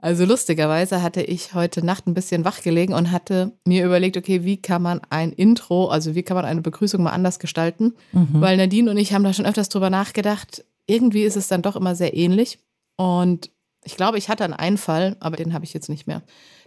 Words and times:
Also 0.00 0.24
lustigerweise 0.24 1.02
hatte 1.02 1.22
ich 1.22 1.54
heute 1.54 1.84
Nacht 1.84 2.06
ein 2.06 2.14
bisschen 2.14 2.44
wach 2.44 2.62
gelegen 2.62 2.94
und 2.94 3.10
hatte 3.10 3.52
mir 3.66 3.84
überlegt, 3.84 4.16
okay, 4.16 4.44
wie 4.44 4.56
kann 4.62 4.80
man 4.80 5.00
ein 5.10 5.32
Intro, 5.32 5.88
also 5.88 6.14
wie 6.14 6.22
kann 6.22 6.36
man 6.36 6.44
eine 6.44 6.60
Begrüßung 6.60 7.02
mal 7.02 7.10
anders 7.10 7.40
gestalten? 7.40 7.94
Mhm. 8.12 8.40
Weil 8.40 8.56
Nadine 8.56 8.90
und 8.90 8.96
ich 8.96 9.12
haben 9.12 9.24
da 9.24 9.32
schon 9.32 9.46
öfters 9.46 9.68
drüber 9.68 9.90
nachgedacht. 9.90 10.64
Irgendwie 10.86 11.24
ist 11.24 11.36
es 11.36 11.48
dann 11.48 11.62
doch 11.62 11.74
immer 11.74 11.96
sehr 11.96 12.16
ähnlich. 12.16 12.60
Und 12.96 13.50
ich 13.84 13.96
glaube, 13.96 14.18
ich 14.18 14.28
hatte 14.28 14.44
einen 14.44 14.54
Einfall, 14.54 15.16
aber 15.18 15.36
den 15.36 15.52
habe 15.52 15.64
ich 15.64 15.74
jetzt 15.74 15.88
nicht 15.88 16.06
mehr. 16.06 16.22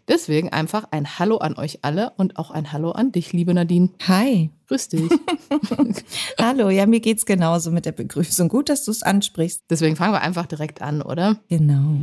Deswegen 0.08 0.50
einfach 0.50 0.86
ein 0.92 1.20
Hallo 1.20 1.38
an 1.38 1.56
euch 1.58 1.80
alle 1.84 2.12
und 2.18 2.38
auch 2.38 2.52
ein 2.52 2.72
Hallo 2.72 2.92
an 2.92 3.12
dich, 3.12 3.34
liebe 3.34 3.54
Nadine. 3.54 3.90
Hi. 4.08 4.50
Grüß 4.68 4.90
dich. 4.90 5.12
Hallo, 6.40 6.70
ja, 6.70 6.86
mir 6.86 7.00
geht's 7.00 7.26
genauso 7.26 7.72
mit 7.72 7.86
der 7.86 7.92
Begrüßung. 7.92 8.50
Gut, 8.50 8.70
dass 8.70 8.86
du 8.86 8.92
es 8.92 9.04
ansprichst. 9.04 9.66
Deswegen 9.70 9.96
fangen 9.96 10.14
wir 10.14 10.22
einfach 10.22 10.48
direkt 10.48 10.82
an, 10.82 11.02
oder? 11.02 11.38
Genau. 11.50 11.98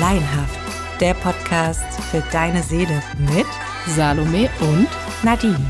Leinhaft, 0.00 1.00
der 1.00 1.14
Podcast 1.14 1.84
für 2.10 2.22
deine 2.30 2.62
Seele 2.62 3.02
mit 3.34 3.46
Salome 3.88 4.48
und 4.60 4.88
Nadine. 5.24 5.64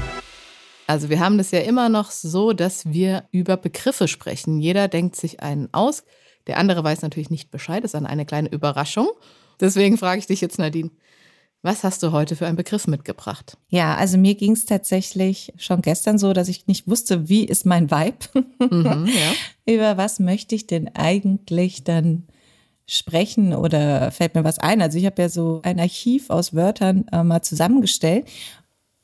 Also 0.87 1.09
wir 1.09 1.18
haben 1.18 1.38
das 1.38 1.51
ja 1.51 1.60
immer 1.60 1.88
noch 1.88 2.10
so, 2.10 2.52
dass 2.52 2.87
wir 2.87 3.24
über 3.32 3.57
Begriffe 3.57 4.07
sprechen. 4.07 4.60
Jeder 4.60 4.88
denkt 4.88 5.16
sich 5.16 5.41
einen 5.41 5.73
aus. 5.73 6.05
Der 6.46 6.59
andere 6.59 6.84
weiß 6.84 7.02
natürlich 7.02 7.30
nicht 7.30 7.51
Bescheid. 7.51 7.82
Das 7.82 7.88
ist 7.88 7.95
dann 7.95 8.07
eine 8.07 8.27
kleine 8.27 8.51
Überraschung. 8.51 9.09
Deswegen 9.60 9.98
frage 9.98 10.19
ich 10.19 10.27
dich 10.27 10.41
jetzt, 10.41 10.59
Nadine. 10.59 10.91
Was 11.62 11.83
hast 11.83 12.02
du 12.02 12.12
heute 12.12 12.37
für 12.37 12.46
einen 12.46 12.56
Begriff 12.56 12.87
mitgebracht? 12.87 13.56
Ja, 13.69 13.96
also 13.96 14.19
mir 14.19 14.37
ging 14.37 14.52
es 14.52 14.66
tatsächlich 14.66 15.52
schon 15.56 15.82
gestern 15.82 16.16
so, 16.19 16.32
dass 16.32 16.48
ich 16.48 16.66
nicht 16.69 16.87
wusste, 16.87 17.29
wie 17.29 17.45
ist 17.45 17.66
mein 17.66 17.91
Vibe? 17.91 18.46
Mhm, 18.70 19.09
ja. 19.09 19.32
Über 19.74 19.96
was 19.96 20.20
möchte 20.20 20.55
ich 20.55 20.66
denn 20.66 20.95
eigentlich 20.95 21.82
dann 21.82 22.29
sprechen 22.87 23.52
oder 23.52 24.12
fällt 24.12 24.37
mir 24.37 24.45
was 24.45 24.60
ein? 24.60 24.80
Also 24.80 24.96
ich 24.98 25.06
habe 25.06 25.20
ja 25.20 25.29
so 25.29 25.60
ein 25.65 25.80
Archiv 25.80 26.30
aus 26.30 26.54
Wörtern 26.54 27.09
äh, 27.10 27.24
mal 27.24 27.43
zusammengestellt 27.43 28.29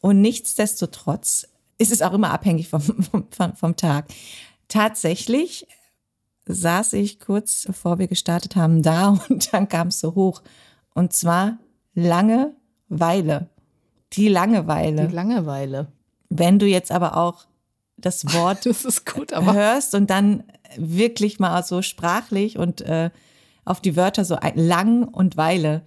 und 0.00 0.20
nichtsdestotrotz 0.20 1.48
ist 1.78 1.90
es 1.90 2.02
auch 2.02 2.12
immer 2.12 2.30
abhängig 2.30 2.68
vom, 2.68 2.82
vom, 3.30 3.56
vom 3.56 3.76
Tag. 3.76 4.06
Tatsächlich 4.68 5.66
saß 6.46 6.94
ich 6.94 7.20
kurz 7.20 7.64
bevor 7.66 7.98
wir 7.98 8.08
gestartet 8.08 8.56
haben 8.56 8.82
da 8.82 9.08
und 9.28 9.52
dann 9.52 9.68
kam 9.68 9.88
es 9.88 10.00
so 10.00 10.14
hoch. 10.14 10.42
Und 10.94 11.12
zwar 11.12 11.58
Langeweile. 11.94 13.48
Die 14.12 14.28
Langeweile. 14.28 15.08
Die 15.08 15.14
Langeweile. 15.14 15.88
Wenn 16.28 16.58
du 16.58 16.66
jetzt 16.66 16.90
aber 16.90 17.16
auch 17.16 17.46
das 17.96 18.24
Wort 18.34 18.66
das 18.66 18.84
ist 18.84 19.10
gut, 19.10 19.32
aber 19.32 19.54
hörst 19.54 19.94
und 19.94 20.10
dann 20.10 20.44
wirklich 20.76 21.38
mal 21.38 21.62
so 21.62 21.82
sprachlich 21.82 22.58
und 22.58 22.80
äh, 22.82 23.10
auf 23.64 23.80
die 23.80 23.96
Wörter 23.96 24.24
so 24.24 24.36
ein, 24.36 24.56
lang 24.56 25.04
und 25.04 25.36
Weile. 25.36 25.82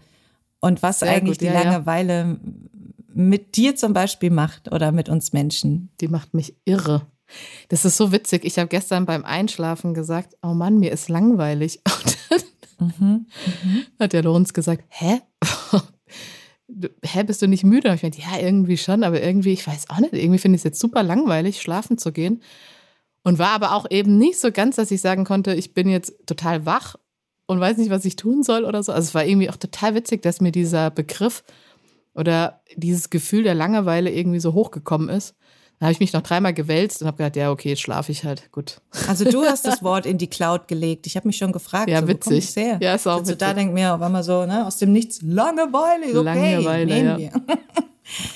Und 0.60 0.82
was 0.82 1.00
Sehr 1.00 1.10
eigentlich 1.10 1.40
gut, 1.40 1.42
die 1.42 1.54
ja, 1.54 1.62
Langeweile 1.62 2.14
ja. 2.14 2.38
mit 3.14 3.58
dir 3.58 3.76
zum 3.76 3.94
Beispiel 3.94 4.30
macht 4.30 4.72
oder 4.72 4.92
mit 4.92 5.10
uns 5.10 5.34
Menschen. 5.34 5.90
Die 6.00 6.08
macht 6.08 6.34
mich 6.34 6.56
irre. 6.66 7.06
Das 7.70 7.86
ist 7.86 7.98
so 7.98 8.12
witzig. 8.12 8.46
Ich 8.46 8.58
habe 8.60 8.68
gestern 8.68 9.06
beim 9.06 9.26
Einschlafen 9.26 9.94
gesagt, 9.94 10.36
oh 10.42 10.54
Mann, 10.54 10.78
mir 10.78 10.92
ist 10.92 11.10
langweilig. 11.10 11.82
Und 12.02 12.18
dann 12.80 12.94
mhm, 13.00 13.26
mhm. 13.64 13.86
hat 14.00 14.14
der 14.14 14.24
Lorenz 14.24 14.54
gesagt, 14.54 14.84
hä? 14.90 15.22
hä, 17.04 17.24
bist 17.24 17.42
du 17.42 17.48
nicht 17.48 17.64
müde? 17.64 17.90
Und 17.90 17.96
ich 17.96 18.04
meinte, 18.04 18.22
ja, 18.22 18.40
irgendwie 18.40 18.78
schon, 18.78 19.04
aber 19.04 19.22
irgendwie, 19.22 19.54
ich 19.54 19.66
weiß 19.66 19.90
auch 19.90 20.00
nicht, 20.00 20.14
irgendwie 20.14 20.40
finde 20.40 20.56
ich 20.56 20.62
es 20.62 20.66
jetzt 20.66 20.80
super 20.80 21.04
langweilig, 21.04 21.62
schlafen 21.62 21.98
zu 21.98 22.12
gehen. 22.12 22.42
Und 23.24 23.40
war 23.40 23.50
aber 23.50 23.74
auch 23.74 23.86
eben 23.90 24.18
nicht 24.18 24.40
so 24.40 24.52
ganz, 24.52 24.76
dass 24.76 24.92
ich 24.92 25.02
sagen 25.02 25.26
konnte, 25.26 25.56
ich 25.56 25.74
bin 25.74 25.90
jetzt 25.90 26.14
total 26.28 26.66
wach 26.66 26.96
und 27.48 27.60
weiß 27.60 27.78
nicht, 27.78 27.90
was 27.90 28.06
ich 28.06 28.16
tun 28.16 28.44
soll 28.44 28.66
oder 28.66 28.84
so. 28.84 28.92
Also 28.92 29.08
es 29.08 29.16
war 29.16 29.26
irgendwie 29.26 29.50
auch 29.50 29.58
total 29.58 29.96
witzig, 29.96 30.22
dass 30.22 30.42
mir 30.42 30.52
dieser 30.52 30.92
Begriff 30.92 31.44
oder 32.14 32.62
dieses 32.76 33.10
Gefühl 33.10 33.44
der 33.44 33.56
Langeweile 33.56 34.12
irgendwie 34.12 34.40
so 34.40 34.54
hochgekommen 34.54 35.10
ist. 35.10 35.36
Da 35.80 35.88
habe 35.88 35.92
ich 35.92 36.00
mich 36.00 36.14
noch 36.14 36.22
dreimal 36.22 36.54
gewälzt 36.54 37.02
und 37.02 37.08
habe 37.08 37.18
gedacht, 37.18 37.36
ja, 37.36 37.52
okay, 37.52 37.70
jetzt 37.70 37.82
schlafe 37.82 38.12
ich 38.12 38.24
halt. 38.24 38.50
Gut. 38.52 38.82
Also 39.08 39.26
du 39.26 39.44
hast 39.44 39.66
das 39.66 39.84
Wort 39.84 40.06
in 40.06 40.18
die 40.18 40.28
Cloud 40.28 40.68
gelegt. 40.68 41.06
Ich 41.06 41.18
habe 41.18 41.28
mich 41.28 41.36
schon 41.36 41.52
gefragt, 41.52 41.90
ja, 41.90 42.02
so, 42.02 42.08
witzig. 42.08 42.56
Wo 42.56 42.62
her? 42.62 42.80
Ja, 42.82 42.96
ist 42.96 43.08
auch 43.08 43.14
also 43.14 43.24
witzig. 43.24 43.40
da 43.40 43.54
denkt 43.54 43.74
mir 43.74 43.94
auf 43.94 44.02
einmal 44.02 44.24
so, 44.24 44.46
ne, 44.46 44.66
aus 44.66 44.78
dem 44.78 44.94
Nichts, 44.94 45.22
Langeweile, 45.22 46.08
okay, 46.08 46.24
Langeweile, 46.24 46.86
nehmen 46.86 47.08
ja. 47.08 47.18
wir. 47.18 47.32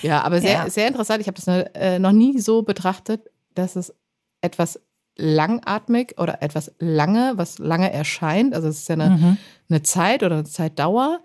Ja, 0.02 0.24
aber 0.24 0.42
sehr, 0.42 0.52
ja. 0.52 0.70
sehr 0.70 0.88
interessant. 0.88 1.22
Ich 1.22 1.28
habe 1.28 1.40
das 1.40 1.48
äh, 1.76 2.00
noch 2.00 2.12
nie 2.12 2.40
so 2.40 2.64
betrachtet, 2.64 3.30
dass 3.54 3.76
es 3.76 3.94
etwas 4.42 4.80
langatmig 5.16 6.16
oder 6.18 6.42
etwas 6.42 6.74
lange, 6.80 7.34
was 7.36 7.60
lange 7.60 7.92
erscheint. 7.92 8.56
Also 8.56 8.68
es 8.68 8.80
ist 8.80 8.90
ja 8.90 8.94
eine, 8.96 9.10
mhm. 9.12 9.38
eine 9.70 9.84
Zeit 9.84 10.24
oder 10.24 10.36
eine 10.36 10.46
Zeitdauer 10.46 11.20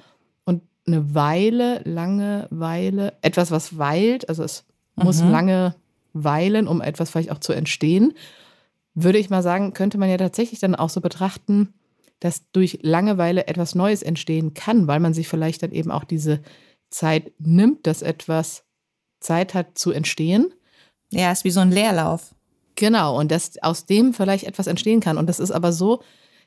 und 0.44 0.62
eine 0.86 1.14
Weile, 1.14 1.80
lange 1.84 2.48
Weile, 2.50 3.14
etwas, 3.22 3.50
was 3.50 3.78
weilt. 3.78 4.28
Also 4.28 4.42
es 4.42 4.64
mhm. 4.96 5.04
muss 5.04 5.20
lange 5.22 5.74
weilen, 6.14 6.66
um 6.66 6.80
etwas 6.80 7.10
vielleicht 7.10 7.30
auch 7.30 7.40
zu 7.40 7.52
entstehen. 7.52 8.14
Würde 8.94 9.18
ich 9.18 9.28
mal 9.28 9.42
sagen, 9.42 9.74
könnte 9.74 9.98
man 9.98 10.08
ja 10.08 10.16
tatsächlich 10.16 10.60
dann 10.60 10.74
auch 10.74 10.88
so 10.88 11.00
betrachten, 11.00 11.74
dass 12.20 12.50
durch 12.52 12.78
Langeweile 12.82 13.48
etwas 13.48 13.74
Neues 13.74 14.02
entstehen 14.02 14.54
kann, 14.54 14.86
weil 14.86 15.00
man 15.00 15.12
sich 15.12 15.28
vielleicht 15.28 15.62
dann 15.62 15.72
eben 15.72 15.90
auch 15.90 16.04
diese 16.04 16.40
Zeit 16.88 17.32
nimmt, 17.38 17.86
dass 17.86 18.02
etwas 18.02 18.64
Zeit 19.20 19.52
hat 19.52 19.76
zu 19.76 19.90
entstehen. 19.90 20.54
Ja, 21.10 21.32
ist 21.32 21.44
wie 21.44 21.50
so 21.50 21.60
ein 21.60 21.72
Leerlauf. 21.72 22.34
Genau, 22.76 23.18
und 23.18 23.30
dass 23.30 23.62
aus 23.62 23.86
dem 23.86 24.14
vielleicht 24.14 24.44
etwas 24.44 24.68
entstehen 24.68 25.00
kann. 25.00 25.18
Und 25.18 25.28
das 25.28 25.40
ist 25.40 25.50
aber 25.50 25.72
so, 25.72 26.02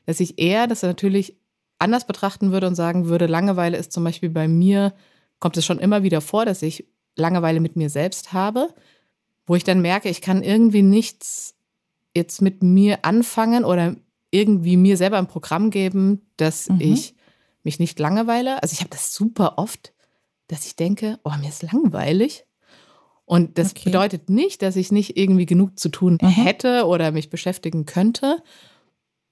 dass 0.06 0.20
ich 0.20 0.38
eher 0.38 0.66
das 0.66 0.82
natürlich 0.82 1.36
anders 1.78 2.06
betrachten 2.06 2.50
würde 2.50 2.66
und 2.66 2.74
sagen 2.74 3.08
würde, 3.08 3.26
Langeweile 3.26 3.76
ist 3.76 3.92
zum 3.92 4.04
Beispiel 4.04 4.30
bei 4.30 4.48
mir, 4.48 4.94
kommt 5.38 5.56
es 5.56 5.64
schon 5.64 5.78
immer 5.78 6.02
wieder 6.02 6.20
vor, 6.20 6.44
dass 6.44 6.62
ich 6.62 6.86
Langeweile 7.14 7.60
mit 7.60 7.76
mir 7.76 7.90
selbst 7.90 8.32
habe 8.32 8.74
wo 9.48 9.56
ich 9.56 9.64
dann 9.64 9.80
merke, 9.80 10.08
ich 10.08 10.20
kann 10.20 10.42
irgendwie 10.42 10.82
nichts 10.82 11.56
jetzt 12.14 12.42
mit 12.42 12.62
mir 12.62 13.04
anfangen 13.04 13.64
oder 13.64 13.96
irgendwie 14.30 14.76
mir 14.76 14.96
selber 14.96 15.18
ein 15.18 15.26
Programm 15.26 15.70
geben, 15.70 16.30
dass 16.36 16.68
mhm. 16.68 16.80
ich 16.80 17.14
mich 17.64 17.78
nicht 17.78 17.98
langweile. 17.98 18.62
Also 18.62 18.74
ich 18.74 18.80
habe 18.80 18.90
das 18.90 19.14
super 19.14 19.54
oft, 19.56 19.92
dass 20.48 20.66
ich 20.66 20.76
denke, 20.76 21.18
oh, 21.24 21.32
mir 21.40 21.48
ist 21.48 21.62
langweilig. 21.62 22.44
Und 23.24 23.58
das 23.58 23.70
okay. 23.70 23.84
bedeutet 23.86 24.30
nicht, 24.30 24.62
dass 24.62 24.76
ich 24.76 24.92
nicht 24.92 25.16
irgendwie 25.16 25.46
genug 25.46 25.78
zu 25.78 25.88
tun 25.90 26.18
mhm. 26.20 26.28
hätte 26.28 26.86
oder 26.86 27.10
mich 27.10 27.30
beschäftigen 27.30 27.86
könnte. 27.86 28.42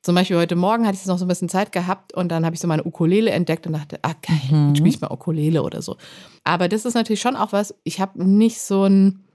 Zum 0.03 0.15
Beispiel 0.15 0.37
heute 0.37 0.55
Morgen 0.55 0.87
hatte 0.87 0.99
ich 1.00 1.06
noch 1.06 1.19
so 1.19 1.25
ein 1.25 1.28
bisschen 1.28 1.49
Zeit 1.49 1.72
gehabt 1.72 2.15
und 2.15 2.28
dann 2.28 2.44
habe 2.44 2.55
ich 2.55 2.60
so 2.60 2.69
meine 2.69 2.84
Ukulele 2.84 3.31
entdeckt 3.31 3.66
und 3.66 3.72
dachte, 3.72 3.99
ah 4.03 4.15
geil, 4.22 4.41
mhm. 4.50 4.69
jetzt 4.69 4.78
spiele 4.78 4.94
ich 4.94 5.00
mal 5.00 5.10
Ukulele 5.10 5.62
oder 5.62 5.82
so. 5.82 5.97
Aber 6.44 6.69
das 6.69 6.84
ist 6.84 6.94
natürlich 6.94 7.21
schon 7.21 7.37
auch 7.37 7.53
was, 7.53 7.75
ich 7.84 8.00
habe 8.00 8.25
nicht 8.25 8.60
so 8.60 8.84
ein 8.84 9.25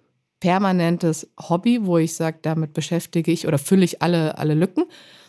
permanentes 0.41 1.29
Hobby, 1.39 1.85
wo 1.85 1.97
ich 1.97 2.15
sage, 2.15 2.39
damit 2.41 2.73
beschäftige 2.73 3.31
ich 3.31 3.47
oder 3.47 3.57
fülle 3.57 3.85
ich 3.85 4.01
alle, 4.01 4.37
alle 4.37 4.55
Lücken, 4.55 4.83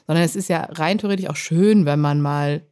sondern 0.09 0.25
es 0.25 0.34
ist 0.34 0.49
ja 0.49 0.65
rein 0.73 0.99
theoretisch 0.99 1.28
auch 1.28 1.37
schön, 1.37 1.87
wenn 1.87 2.00
man 2.00 2.21
mal 2.21 2.62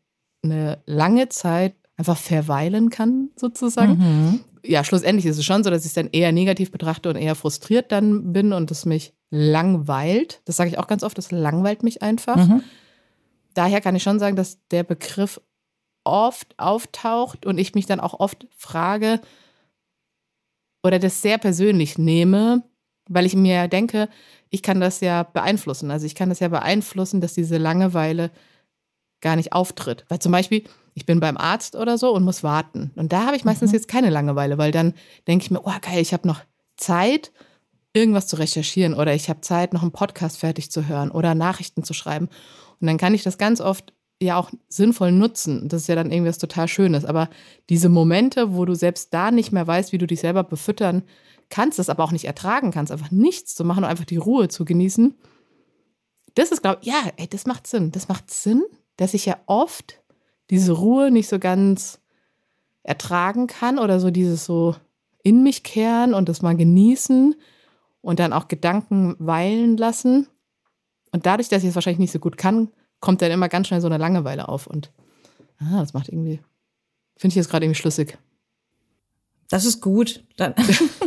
eine 0.43 0.79
lange 0.87 1.29
Zeit 1.29 1.77
einfach 1.97 2.17
verweilen 2.17 2.91
kann, 2.91 3.29
sozusagen. 3.37 3.99
Mhm. 3.99 4.41
Ja, 4.65 4.85
schlussendlich 4.85 5.27
ist 5.27 5.39
es 5.39 5.45
schon 5.45 5.63
so, 5.63 5.71
dass 5.71 5.83
ich 5.83 5.89
es 5.89 5.95
dann 5.95 6.09
eher 6.11 6.33
negativ 6.33 6.73
betrachte 6.73 7.11
und 7.11 7.17
eher 7.17 7.35
frustriert 7.35 7.93
dann 7.93 8.33
bin 8.33 8.53
und 8.53 8.71
es 8.71 8.87
mich 8.87 9.15
langweilt. 9.31 10.41
Das 10.47 10.57
sage 10.57 10.71
ich 10.71 10.79
auch 10.79 10.87
ganz 10.87 11.03
oft, 11.03 11.17
das 11.19 11.31
langweilt 11.31 11.83
mich 11.83 12.03
einfach. 12.03 12.37
Mhm. 12.37 12.63
Daher 13.55 13.81
kann 13.81 13.97
ich 13.97 14.03
schon 14.03 14.19
sagen, 14.19 14.37
dass 14.37 14.59
der 14.71 14.83
Begriff 14.83 15.41
oft 16.05 16.55
auftaucht 16.59 17.45
und 17.45 17.59
ich 17.59 17.75
mich 17.75 17.87
dann 17.87 18.01
auch 18.01 18.19
oft 18.19 18.47
frage, 18.57 19.21
oder 20.83 20.99
das 20.99 21.23
sehr 21.23 21.39
persönlich 21.39 21.99
nehme, 21.99 22.63
weil 23.09 23.27
ich 23.27 23.35
mir 23.35 23.69
denke, 23.69 24.09
ich 24.51 24.63
kann 24.63 24.81
das 24.81 25.01
ja 25.01 25.23
beeinflussen. 25.23 25.91
Also 25.91 26.07
ich 26.07 26.15
kann 26.15 26.29
das 26.29 26.41
ja 26.41 26.49
beeinflussen, 26.49 27.21
dass 27.21 27.35
diese 27.35 27.59
Langeweile 27.59 28.31
gar 29.21 29.37
nicht 29.37 29.53
auftritt. 29.53 30.05
Weil 30.09 30.19
zum 30.19 30.33
Beispiel, 30.33 30.65
ich 30.95 31.07
bin 31.07 31.21
beim 31.21 31.37
Arzt 31.37 31.77
oder 31.77 31.99
so 31.99 32.15
und 32.15 32.25
muss 32.25 32.43
warten. 32.43 32.91
Und 32.97 33.13
da 33.13 33.27
habe 33.27 33.37
ich 33.37 33.45
meistens 33.45 33.71
mhm. 33.71 33.77
jetzt 33.77 33.89
keine 33.89 34.11
Langeweile, 34.11 34.59
weil 34.59 34.73
dann 34.73 34.95
denke 35.27 35.45
ich 35.45 35.51
mir, 35.51 35.61
oh 35.61 35.73
geil, 35.81 36.01
ich 36.01 36.13
habe 36.13 36.27
noch 36.27 36.41
Zeit, 36.77 37.33
irgendwas 37.93 38.27
zu 38.27 38.37
recherchieren 38.37 38.95
oder 38.95 39.15
ich 39.15 39.29
habe 39.29 39.41
Zeit, 39.41 39.73
noch 39.73 39.83
einen 39.83 39.93
Podcast 39.93 40.39
fertig 40.39 40.71
zu 40.71 40.87
hören 40.87 41.11
oder 41.11 41.35
Nachrichten 41.35 41.85
zu 41.85 41.93
schreiben. 41.93 42.29
Und 42.81 42.87
dann 42.87 42.99
kann 42.99 43.15
ich 43.15 43.23
das 43.23 43.39
ganz 43.39 43.61
oft 43.61 43.93
ja 44.21 44.37
auch 44.37 44.51
sinnvoll 44.69 45.13
nutzen. 45.13 45.69
Das 45.69 45.83
ist 45.83 45.89
ja 45.89 45.95
dann 45.95 46.11
irgendwas 46.11 46.39
total 46.39 46.69
Schönes. 46.69 47.05
Aber 47.05 47.31
diese 47.69 47.89
Momente, 47.89 48.55
wo 48.55 48.65
du 48.65 48.75
selbst 48.75 49.15
da 49.15 49.31
nicht 49.31 49.53
mehr 49.53 49.67
weißt, 49.67 49.93
wie 49.93 49.99
du 49.99 50.07
dich 50.07 50.21
selber 50.21 50.45
befüttern 50.45 51.03
kannst, 51.49 51.79
das 51.79 51.89
aber 51.89 52.05
auch 52.05 52.13
nicht 52.13 52.27
ertragen 52.27 52.71
kannst, 52.71 52.93
einfach 52.93 53.11
nichts 53.11 53.55
zu 53.55 53.65
machen 53.65 53.85
und 53.85 53.91
einfach 53.91 54.05
die 54.05 54.19
Ruhe 54.19 54.49
zu 54.49 54.65
genießen, 54.65 55.15
das 56.35 56.53
ist, 56.53 56.63
glaube 56.63 56.79
ich, 56.83 56.89
ja, 56.89 57.03
ey, 57.17 57.27
das 57.29 57.47
macht 57.47 57.67
Sinn. 57.67 57.91
Das 57.91 58.09
macht 58.09 58.31
Sinn, 58.31 58.63
dass 58.97 59.15
ich 59.15 59.27
ja 59.27 59.37
oft 59.47 60.01
diese 60.51 60.73
Ruhe 60.73 61.11
nicht 61.11 61.29
so 61.29 61.39
ganz 61.39 62.01
ertragen 62.83 63.47
kann 63.47 63.79
oder 63.79 64.01
so 64.01 64.11
dieses 64.11 64.45
so 64.45 64.75
in 65.23 65.43
mich 65.43 65.63
kehren 65.63 66.15
und 66.15 66.29
das 66.29 66.43
mal 66.43 66.57
genießen 66.57 67.35
und 68.01 68.19
dann 68.19 68.33
auch 68.33 68.49
Gedanken 68.49 69.17
weilen 69.19 69.77
lassen. 69.77 70.29
Und 71.13 71.27
dadurch, 71.27 71.49
dass 71.49 71.63
ich 71.63 71.71
es 71.71 71.75
wahrscheinlich 71.75 71.99
nicht 71.99 72.13
so 72.13 72.19
gut 72.19 72.37
kann, 72.37 72.69
kommt 73.01 73.23
dann 73.23 73.31
immer 73.31 73.49
ganz 73.49 73.69
schnell 73.69 73.81
so 73.81 73.87
eine 73.87 73.99
Langeweile 73.99 74.49
auf. 74.49 74.67
Und 74.67 74.91
Ah, 75.59 75.81
das 75.81 75.93
macht 75.93 76.09
irgendwie. 76.09 76.41
Finde 77.17 77.33
ich 77.33 77.37
jetzt 77.37 77.51
gerade 77.51 77.67
irgendwie 77.67 77.79
schlüssig. 77.81 78.17
Das 79.51 79.65
ist 79.65 79.81
gut. 79.83 80.25
Dann 80.37 80.55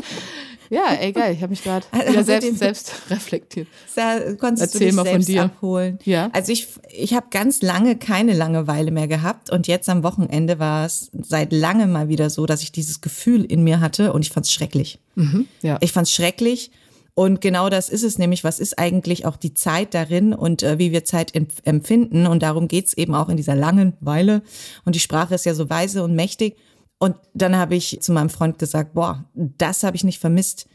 ja, 0.69 0.93
ey, 0.99 1.11
geil. 1.11 1.33
Ich 1.33 1.41
habe 1.41 1.49
mich 1.51 1.63
gerade 1.63 1.85
also 1.91 2.21
selbst, 2.23 2.59
selbst 2.59 2.91
reflektiert. 3.09 3.67
Da 3.95 4.33
konntest 4.33 4.73
Erzähl 4.75 4.79
du 4.79 4.85
dich 4.85 4.93
mal 4.95 5.03
selbst 5.05 5.25
von 5.25 5.33
dir. 5.33 5.43
abholen. 5.43 5.99
Ja. 6.03 6.29
Also 6.33 6.51
ich, 6.51 6.67
ich 6.91 7.13
habe 7.13 7.27
ganz 7.31 7.61
lange 7.61 7.95
keine 7.95 8.33
Langeweile 8.33 8.91
mehr 8.91 9.07
gehabt 9.07 9.49
und 9.49 9.67
jetzt 9.67 9.89
am 9.89 10.03
Wochenende 10.03 10.59
war 10.59 10.85
es 10.85 11.09
seit 11.13 11.51
langem 11.51 11.91
mal 11.91 12.09
wieder 12.09 12.29
so, 12.29 12.45
dass 12.45 12.61
ich 12.63 12.71
dieses 12.71 13.01
Gefühl 13.01 13.43
in 13.45 13.63
mir 13.63 13.79
hatte 13.79 14.13
und 14.13 14.21
ich 14.21 14.29
fand 14.31 14.45
es 14.45 14.53
schrecklich. 14.53 14.99
Mhm, 15.15 15.47
ja. 15.61 15.77
Ich 15.81 15.93
fand 15.93 16.07
es 16.07 16.13
schrecklich. 16.13 16.69
Und 17.15 17.41
genau 17.41 17.69
das 17.69 17.89
ist 17.89 18.03
es 18.03 18.17
nämlich, 18.17 18.43
was 18.43 18.59
ist 18.59 18.79
eigentlich 18.79 19.25
auch 19.25 19.37
die 19.37 19.53
Zeit 19.53 19.93
darin 19.93 20.33
und 20.33 20.63
äh, 20.63 20.79
wie 20.79 20.91
wir 20.91 21.05
Zeit 21.05 21.33
empfinden. 21.63 22.25
Und 22.25 22.41
darum 22.41 22.67
geht's 22.67 22.93
eben 22.93 23.13
auch 23.13 23.29
in 23.29 23.37
dieser 23.37 23.55
langen 23.55 23.93
Weile. 23.99 24.41
Und 24.83 24.95
die 24.95 24.99
Sprache 24.99 25.35
ist 25.35 25.45
ja 25.45 25.53
so 25.53 25.69
weise 25.69 26.03
und 26.03 26.15
mächtig. 26.15 26.57
Und 26.97 27.15
dann 27.33 27.55
habe 27.55 27.75
ich 27.75 27.99
zu 28.01 28.13
meinem 28.13 28.29
Freund 28.29 28.57
gesagt, 28.57 28.93
boah, 28.93 29.25
das 29.33 29.83
habe 29.83 29.95
ich 29.95 30.03
nicht 30.03 30.19
vermisst. 30.19 30.67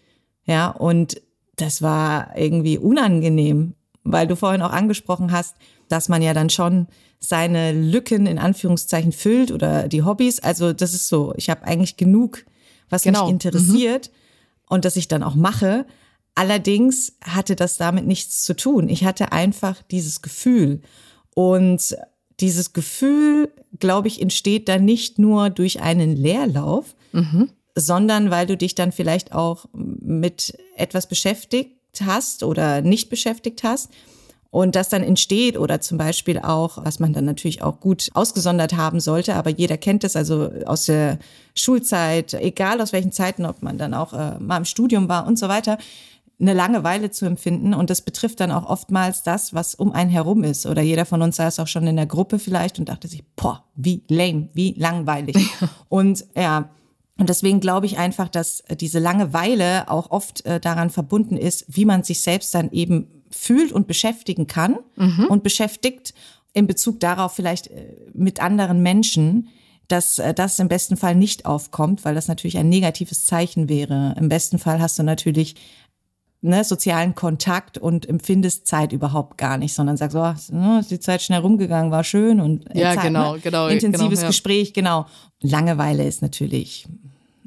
Ja, 0.44 0.69
und 0.70 1.20
das 1.56 1.82
war 1.82 2.37
irgendwie 2.37 2.79
unangenehm, 2.79 3.75
weil 4.05 4.29
du 4.29 4.37
vorhin 4.37 4.62
auch 4.62 4.73
angesprochen 4.73 5.32
hast, 5.32 5.56
dass 5.88 6.08
man 6.08 6.23
ja 6.23 6.34
dann 6.34 6.50
schon 6.50 6.87
seine 7.19 7.73
Lücken 7.73 8.26
in 8.26 8.38
Anführungszeichen 8.38 9.12
füllt 9.12 9.50
oder 9.50 9.88
die 9.88 10.05
Hobbys. 10.05 10.38
Also 10.41 10.73
das 10.73 10.94
ist 10.94 11.08
so, 11.08 11.34
ich 11.37 11.50
habe 11.50 11.64
eigentlich 11.64 11.96
genug, 11.96 12.44
was 12.88 13.02
genau. 13.02 13.25
mich 13.25 13.32
interessiert 13.32 14.08
mhm. 14.08 14.67
und 14.69 14.84
das 14.84 14.96
ich 14.96 15.08
dann 15.08 15.23
auch 15.23 15.34
mache. 15.34 15.84
Allerdings 16.38 17.14
hatte 17.25 17.56
das 17.56 17.79
damit 17.79 18.06
nichts 18.06 18.44
zu 18.44 18.55
tun. 18.55 18.88
Ich 18.88 19.05
hatte 19.05 19.32
einfach 19.32 19.82
dieses 19.90 20.23
Gefühl 20.23 20.82
und 21.35 21.96
dieses 22.38 22.73
Gefühl, 22.73 23.52
glaube 23.81 24.06
ich, 24.06 24.23
entsteht 24.23 24.69
dann 24.69 24.85
nicht 24.85 25.19
nur 25.19 25.50
durch 25.50 25.81
einen 25.81 26.14
Leerlauf, 26.14 26.94
mhm. 27.11 27.50
sondern 27.75 28.31
weil 28.31 28.46
du 28.46 28.56
dich 28.56 28.76
dann 28.76 28.93
vielleicht 28.93 29.32
auch 29.32 29.67
mit 29.73 30.56
etwas 30.76 31.08
beschäftigt 31.08 31.73
hast 32.06 32.44
oder 32.44 32.82
nicht 32.82 33.11
beschäftigt 33.11 33.64
hast. 33.64 33.91
Und 34.50 34.76
das 34.76 34.88
dann 34.88 35.02
entsteht 35.02 35.58
oder 35.58 35.81
zum 35.81 35.99
Beispiel 35.99 36.38
auch, 36.38 36.79
was 36.84 37.00
man 37.00 37.12
dann 37.12 37.25
natürlich 37.25 37.62
auch 37.62 37.81
gut 37.81 38.08
ausgesondert 38.14 38.76
haben 38.76 39.00
sollte, 39.00 39.34
aber 39.34 39.50
jeder 39.50 39.76
kennt 39.76 40.05
es, 40.05 40.14
also 40.14 40.50
aus 40.64 40.87
der 40.87 41.19
Schulzeit, 41.55 42.32
egal 42.32 42.81
aus 42.81 42.93
welchen 42.93 43.12
Zeiten, 43.12 43.44
ob 43.44 43.61
man 43.61 43.76
dann 43.76 43.93
auch 43.93 44.14
äh, 44.14 44.38
mal 44.38 44.56
im 44.56 44.64
Studium 44.64 45.08
war 45.08 45.26
und 45.26 45.38
so 45.38 45.49
weiter, 45.49 45.76
eine 46.40 46.52
Langeweile 46.52 47.11
zu 47.11 47.26
empfinden. 47.26 47.75
Und 47.75 47.90
das 47.90 48.02
betrifft 48.02 48.40
dann 48.40 48.52
auch 48.52 48.64
oftmals 48.69 49.23
das, 49.23 49.55
was 49.55 49.75
um 49.75 49.93
einen 49.93 50.11
herum 50.11 50.44
ist. 50.44 50.67
Oder 50.67 50.82
jeder 50.82 51.05
von 51.05 51.23
uns 51.23 51.37
saß 51.37 51.58
auch 51.58 51.67
schon 51.67 51.87
in 51.87 51.96
der 51.96 52.06
Gruppe 52.06 52.38
vielleicht 52.38 52.79
und 52.79 52.88
dachte 52.88 53.08
sich, 53.08 53.25
boah, 53.35 53.64
wie 53.75 54.02
lame, 54.08 54.49
wie 54.55 54.75
langweilig. 54.79 55.37
und 55.88 56.25
ja, 56.37 56.70
und 57.19 57.29
deswegen 57.29 57.58
glaube 57.58 57.87
ich 57.87 57.99
einfach, 57.99 58.29
dass 58.29 58.62
diese 58.79 59.00
Langeweile 59.00 59.90
auch 59.90 60.11
oft 60.11 60.46
äh, 60.46 60.61
daran 60.61 60.90
verbunden 60.90 61.37
ist, 61.37 61.64
wie 61.69 61.85
man 61.85 62.05
sich 62.05 62.20
selbst 62.20 62.55
dann 62.55 62.70
eben 62.70 63.08
fühlt 63.31 63.73
und 63.73 63.88
beschäftigen 63.88 64.46
kann 64.46 64.79
mhm. 64.96 65.26
und 65.29 65.43
beschäftigt 65.43 66.14
in 66.55 66.67
Bezug 66.67 67.00
darauf 67.00 67.32
vielleicht 67.32 67.67
äh, 67.69 67.96
mit 68.14 68.41
anderen 68.41 68.82
Menschen, 68.82 69.49
dass 69.88 70.19
äh, 70.20 70.32
das 70.32 70.58
im 70.61 70.69
besten 70.69 70.96
Fall 70.96 71.17
nicht 71.17 71.44
aufkommt, 71.44 72.05
weil 72.05 72.14
das 72.14 72.29
natürlich 72.29 72.56
ein 72.56 72.69
negatives 72.69 73.26
Zeichen 73.26 73.69
wäre. 73.69 74.14
Im 74.19 74.29
besten 74.29 74.58
Fall 74.61 74.81
hast 74.81 74.99
du 74.99 75.02
natürlich 75.02 75.56
ne, 76.40 76.64
sozialen 76.64 77.14
Kontakt 77.14 77.79
und 77.79 78.08
empfindest 78.08 78.67
Zeit 78.67 78.93
überhaupt 78.93 79.38
gar 79.38 79.58
nicht, 79.58 79.75
sondern 79.75 79.96
sagst, 79.96 80.17
oh, 80.17 80.55
ne, 80.55 80.81
ist 80.81 80.90
die 80.90 81.00
Zeit 81.00 81.23
schnell 81.23 81.40
rumgegangen, 81.40 81.90
war 81.90 82.05
schön 82.05 82.40
und 82.40 82.64
ja, 82.75 82.94
Zeit, 82.94 83.05
genau, 83.05 83.35
ne? 83.35 83.40
genau, 83.40 83.69
intensives 83.69 84.11
genau, 84.11 84.23
ja. 84.23 84.26
Gespräch, 84.29 84.73
genau. 84.73 85.06
Langeweile 85.40 86.06
ist 86.06 86.23
natürlich 86.23 86.87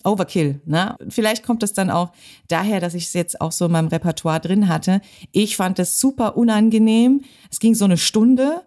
Overkill. 0.04 0.62
Ne? 0.66 0.96
Vielleicht 1.10 1.44
kommt 1.44 1.64
es 1.64 1.74
dann 1.74 1.90
auch 1.90 2.12
daher, 2.48 2.80
dass 2.80 2.94
ich 2.94 3.06
es 3.06 3.14
jetzt 3.14 3.40
auch 3.42 3.52
so 3.52 3.66
in 3.66 3.72
meinem 3.72 3.88
Repertoire 3.88 4.40
drin 4.40 4.68
hatte. 4.68 5.02
Ich 5.32 5.56
fand 5.56 5.80
es 5.80 6.00
super 6.00 6.38
unangenehm. 6.38 7.22
Es 7.52 7.60
ging 7.60 7.76
so 7.76 7.86
eine 7.86 7.98
Stunde. 7.98 8.64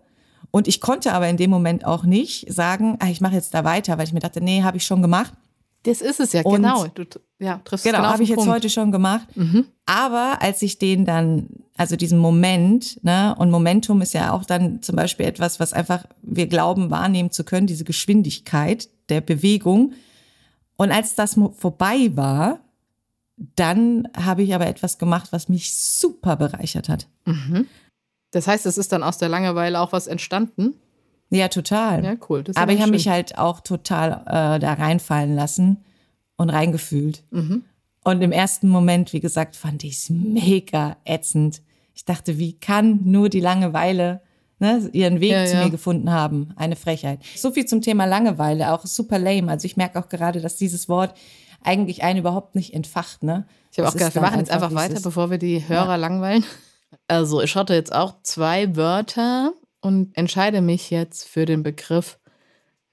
Und 0.51 0.69
ich 0.69 0.81
konnte 0.81 1.13
aber 1.13 1.29
in 1.29 1.37
dem 1.37 1.51
Moment 1.51 1.85
auch 1.85 2.05
nicht 2.05 2.53
sagen, 2.53 2.97
ah, 3.01 3.09
ich 3.09 3.21
mache 3.21 3.35
jetzt 3.35 3.55
da 3.55 3.65
weiter, 3.65 3.99
weil 3.99 4.07
ich 4.07 4.13
mir 4.13 4.21
dachte, 4.21 4.41
nee, 4.41 4.63
habe 4.63 4.77
ich 4.77 4.87
schon 4.87 5.03
gemacht. 5.03 5.33
Das 5.85 6.01
ist 6.01 6.19
es 6.19 6.33
ja, 6.33 6.43
und 6.43 6.57
genau. 6.57 6.87
Du 6.87 7.05
ja, 7.39 7.61
triffst 7.65 7.85
genau, 7.85 7.99
genau 7.99 8.11
habe 8.11 8.23
ich 8.23 8.31
jetzt 8.31 8.47
heute 8.47 8.71
schon 8.71 8.91
gemacht. 8.91 9.29
Mhm. 9.37 9.67
Aber 9.85 10.39
als 10.41 10.63
ich 10.63 10.79
den 10.79 11.05
dann, 11.05 11.49
also 11.77 11.95
diesen 11.97 12.19
Moment, 12.19 13.03
ne, 13.05 13.35
und 13.39 13.51
Momentum 13.51 14.01
ist 14.01 14.15
ja 14.15 14.33
auch 14.33 14.45
dann 14.45 14.81
zum 14.83 14.97
Beispiel 14.97 15.27
etwas, 15.27 15.61
was 15.61 15.75
einfach 15.75 16.07
wir 16.23 16.47
glauben 16.47 16.91
wahrnehmen 16.91 17.31
zu 17.31 17.45
können, 17.45 17.67
diese 17.67 17.85
Geschwindigkeit 17.85 18.89
der 19.11 19.21
Bewegung. 19.21 19.93
Und 20.77 20.91
als 20.91 21.15
das 21.15 21.39
vorbei 21.57 22.11
war, 22.15 22.61
dann 23.37 24.09
habe 24.17 24.43
ich 24.43 24.55
aber 24.55 24.67
etwas 24.67 24.97
gemacht, 24.99 25.33
was 25.33 25.51
mich 25.51 25.77
super 25.77 26.37
bereichert 26.37 26.89
hat. 26.89 27.09
Mhm. 27.27 27.67
Das 28.31 28.47
heißt, 28.47 28.65
es 28.65 28.79
ist 28.79 28.91
dann 28.93 29.03
aus 29.03 29.19
der 29.19 29.29
Langeweile 29.29 29.81
auch 29.81 29.93
was 29.93 30.07
entstanden? 30.07 30.75
Ja, 31.35 31.49
total. 31.49 32.05
Ja, 32.05 32.15
cool. 32.29 32.45
aber 32.55 32.73
ich 32.73 32.81
habe 32.81 32.93
mich 32.93 33.09
halt 33.09 33.39
auch 33.39 33.61
total 33.61 34.23
äh, 34.27 34.59
da 34.59 34.75
reinfallen 34.75 35.35
lassen 35.35 35.85
und 36.37 36.51
reingefühlt. 36.51 37.25
Mhm. 37.31 37.65
Und 38.05 38.23
im 38.23 38.33
ersten 38.33 38.69
Moment, 38.69 39.13
wie 39.13 39.21
gesagt, 39.21 39.57
fand 39.57 39.83
ich 39.83 39.95
es 39.95 40.11
mega 40.11 40.97
ätzend. 41.05 41.63
Ich 41.95 42.05
dachte, 42.05 42.39
wie 42.39 42.53
kann 42.53 43.01
nur 43.05 43.29
die 43.31 43.41
Langeweile 43.41 44.21
ne, 44.59 44.89
ihren 44.93 45.21
Weg 45.21 45.33
ja, 45.33 45.47
zu 45.47 45.55
ja. 45.55 45.65
mir 45.65 45.71
gefunden 45.71 46.11
haben? 46.11 46.53
Eine 46.57 46.77
Frechheit. 46.77 47.21
So 47.35 47.51
viel 47.51 47.67
zum 47.67 47.81
Thema 47.81 48.05
Langeweile, 48.05 48.73
auch 48.73 48.85
super 48.85 49.19
lame. 49.19 49.51
Also 49.51 49.65
ich 49.67 49.77
merke 49.77 49.99
auch 49.99 50.09
gerade, 50.09 50.41
dass 50.41 50.57
dieses 50.57 50.89
Wort 50.89 51.15
eigentlich 51.63 52.03
einen 52.03 52.19
überhaupt 52.19 52.55
nicht 52.55 52.75
entfacht. 52.75 53.23
Ne? 53.23 53.47
Ich 53.73 53.79
habe 53.79 53.89
auch 53.89 53.95
gedacht, 53.95 54.15
wir 54.15 54.23
machen 54.23 54.39
jetzt 54.39 54.51
einfach 54.51 54.75
weiter, 54.75 55.01
bevor 55.01 55.31
wir 55.31 55.39
die 55.39 55.67
Hörer 55.67 55.87
ja. 55.87 55.97
langweilen. 55.97 56.45
Also 57.09 57.41
ich 57.41 57.57
hatte 57.57 57.75
jetzt 57.75 57.93
auch 57.93 58.15
zwei 58.23 58.77
Wörter 58.77 59.53
und 59.85 60.17
entscheide 60.17 60.63
mich 60.63 60.91
jetzt 60.91 61.29
für 61.29 61.45
den 61.45 61.63
Begriff 61.63 62.19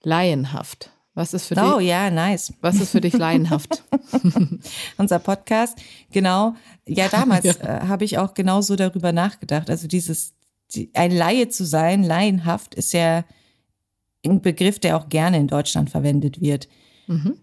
laienhaft. 0.03 0.91
Was 1.13 1.33
ist 1.33 1.45
für 1.45 1.55
oh, 1.55 1.61
dich? 1.61 1.73
Oh 1.75 1.79
ja, 1.79 2.11
nice. 2.11 2.53
Was 2.59 2.81
ist 2.81 2.91
für 2.91 2.99
dich 2.99 3.13
laienhaft? 3.17 3.83
Unser 4.97 5.19
Podcast, 5.19 5.77
genau. 6.11 6.55
Ja, 6.85 7.07
damals 7.11 7.45
ja. 7.45 7.53
Äh, 7.53 7.87
habe 7.87 8.03
ich 8.03 8.17
auch 8.17 8.33
genauso 8.33 8.75
darüber 8.75 9.13
nachgedacht. 9.13 9.69
Also 9.69 9.87
dieses, 9.87 10.33
die, 10.73 10.91
ein 10.93 11.11
Laie 11.11 11.47
zu 11.47 11.65
sein, 11.65 12.03
laienhaft, 12.03 12.75
ist 12.75 12.91
ja 12.91 13.23
ein 14.25 14.41
Begriff, 14.41 14.77
der 14.77 14.97
auch 14.97 15.07
gerne 15.07 15.37
in 15.37 15.47
Deutschland 15.47 15.89
verwendet 15.89 16.41
wird. 16.41 16.67
Mhm. 17.07 17.37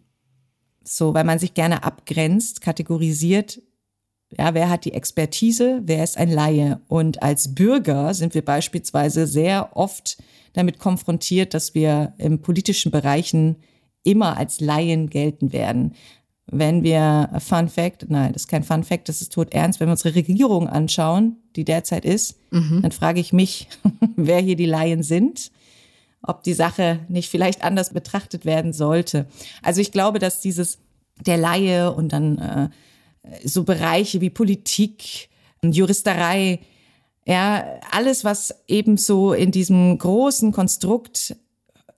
So, 0.84 1.14
weil 1.14 1.24
man 1.24 1.38
sich 1.38 1.54
gerne 1.54 1.84
abgrenzt, 1.84 2.60
kategorisiert. 2.60 3.62
Ja, 4.36 4.52
wer 4.52 4.68
hat 4.68 4.84
die 4.84 4.92
Expertise? 4.92 5.80
Wer 5.84 6.04
ist 6.04 6.18
ein 6.18 6.30
Laie? 6.30 6.80
Und 6.88 7.22
als 7.22 7.54
Bürger 7.54 8.12
sind 8.12 8.34
wir 8.34 8.44
beispielsweise 8.44 9.26
sehr 9.26 9.76
oft 9.76 10.18
damit 10.52 10.78
konfrontiert, 10.78 11.54
dass 11.54 11.74
wir 11.74 12.14
im 12.18 12.40
politischen 12.40 12.90
Bereichen 12.90 13.56
immer 14.04 14.36
als 14.36 14.60
Laien 14.60 15.08
gelten 15.08 15.52
werden. 15.52 15.94
Wenn 16.50 16.82
wir, 16.82 17.30
Fun 17.40 17.68
Fact, 17.68 18.06
nein, 18.08 18.32
das 18.32 18.42
ist 18.42 18.48
kein 18.48 18.64
Fun 18.64 18.82
Fact, 18.82 19.08
das 19.08 19.20
ist 19.20 19.32
tot 19.32 19.52
ernst, 19.52 19.80
wenn 19.80 19.88
wir 19.88 19.92
unsere 19.92 20.14
Regierung 20.14 20.66
anschauen, 20.66 21.36
die 21.56 21.64
derzeit 21.64 22.04
ist, 22.04 22.38
mhm. 22.50 22.80
dann 22.82 22.92
frage 22.92 23.20
ich 23.20 23.32
mich, 23.32 23.68
wer 24.16 24.40
hier 24.40 24.56
die 24.56 24.66
Laien 24.66 25.02
sind, 25.02 25.50
ob 26.22 26.42
die 26.42 26.54
Sache 26.54 27.00
nicht 27.08 27.28
vielleicht 27.28 27.62
anders 27.62 27.92
betrachtet 27.92 28.44
werden 28.44 28.72
sollte. 28.72 29.26
Also 29.62 29.80
ich 29.80 29.92
glaube, 29.92 30.18
dass 30.18 30.40
dieses 30.40 30.78
der 31.26 31.36
Laie 31.36 31.92
und 31.92 32.12
dann 32.12 32.38
äh, 32.38 32.68
so 33.44 33.64
Bereiche 33.64 34.20
wie 34.20 34.30
Politik, 34.30 35.28
Juristerei, 35.62 36.60
ja, 37.26 37.80
alles, 37.90 38.24
was 38.24 38.54
eben 38.68 38.96
so 38.96 39.32
in 39.32 39.50
diesem 39.50 39.98
großen 39.98 40.52
Konstrukt 40.52 41.36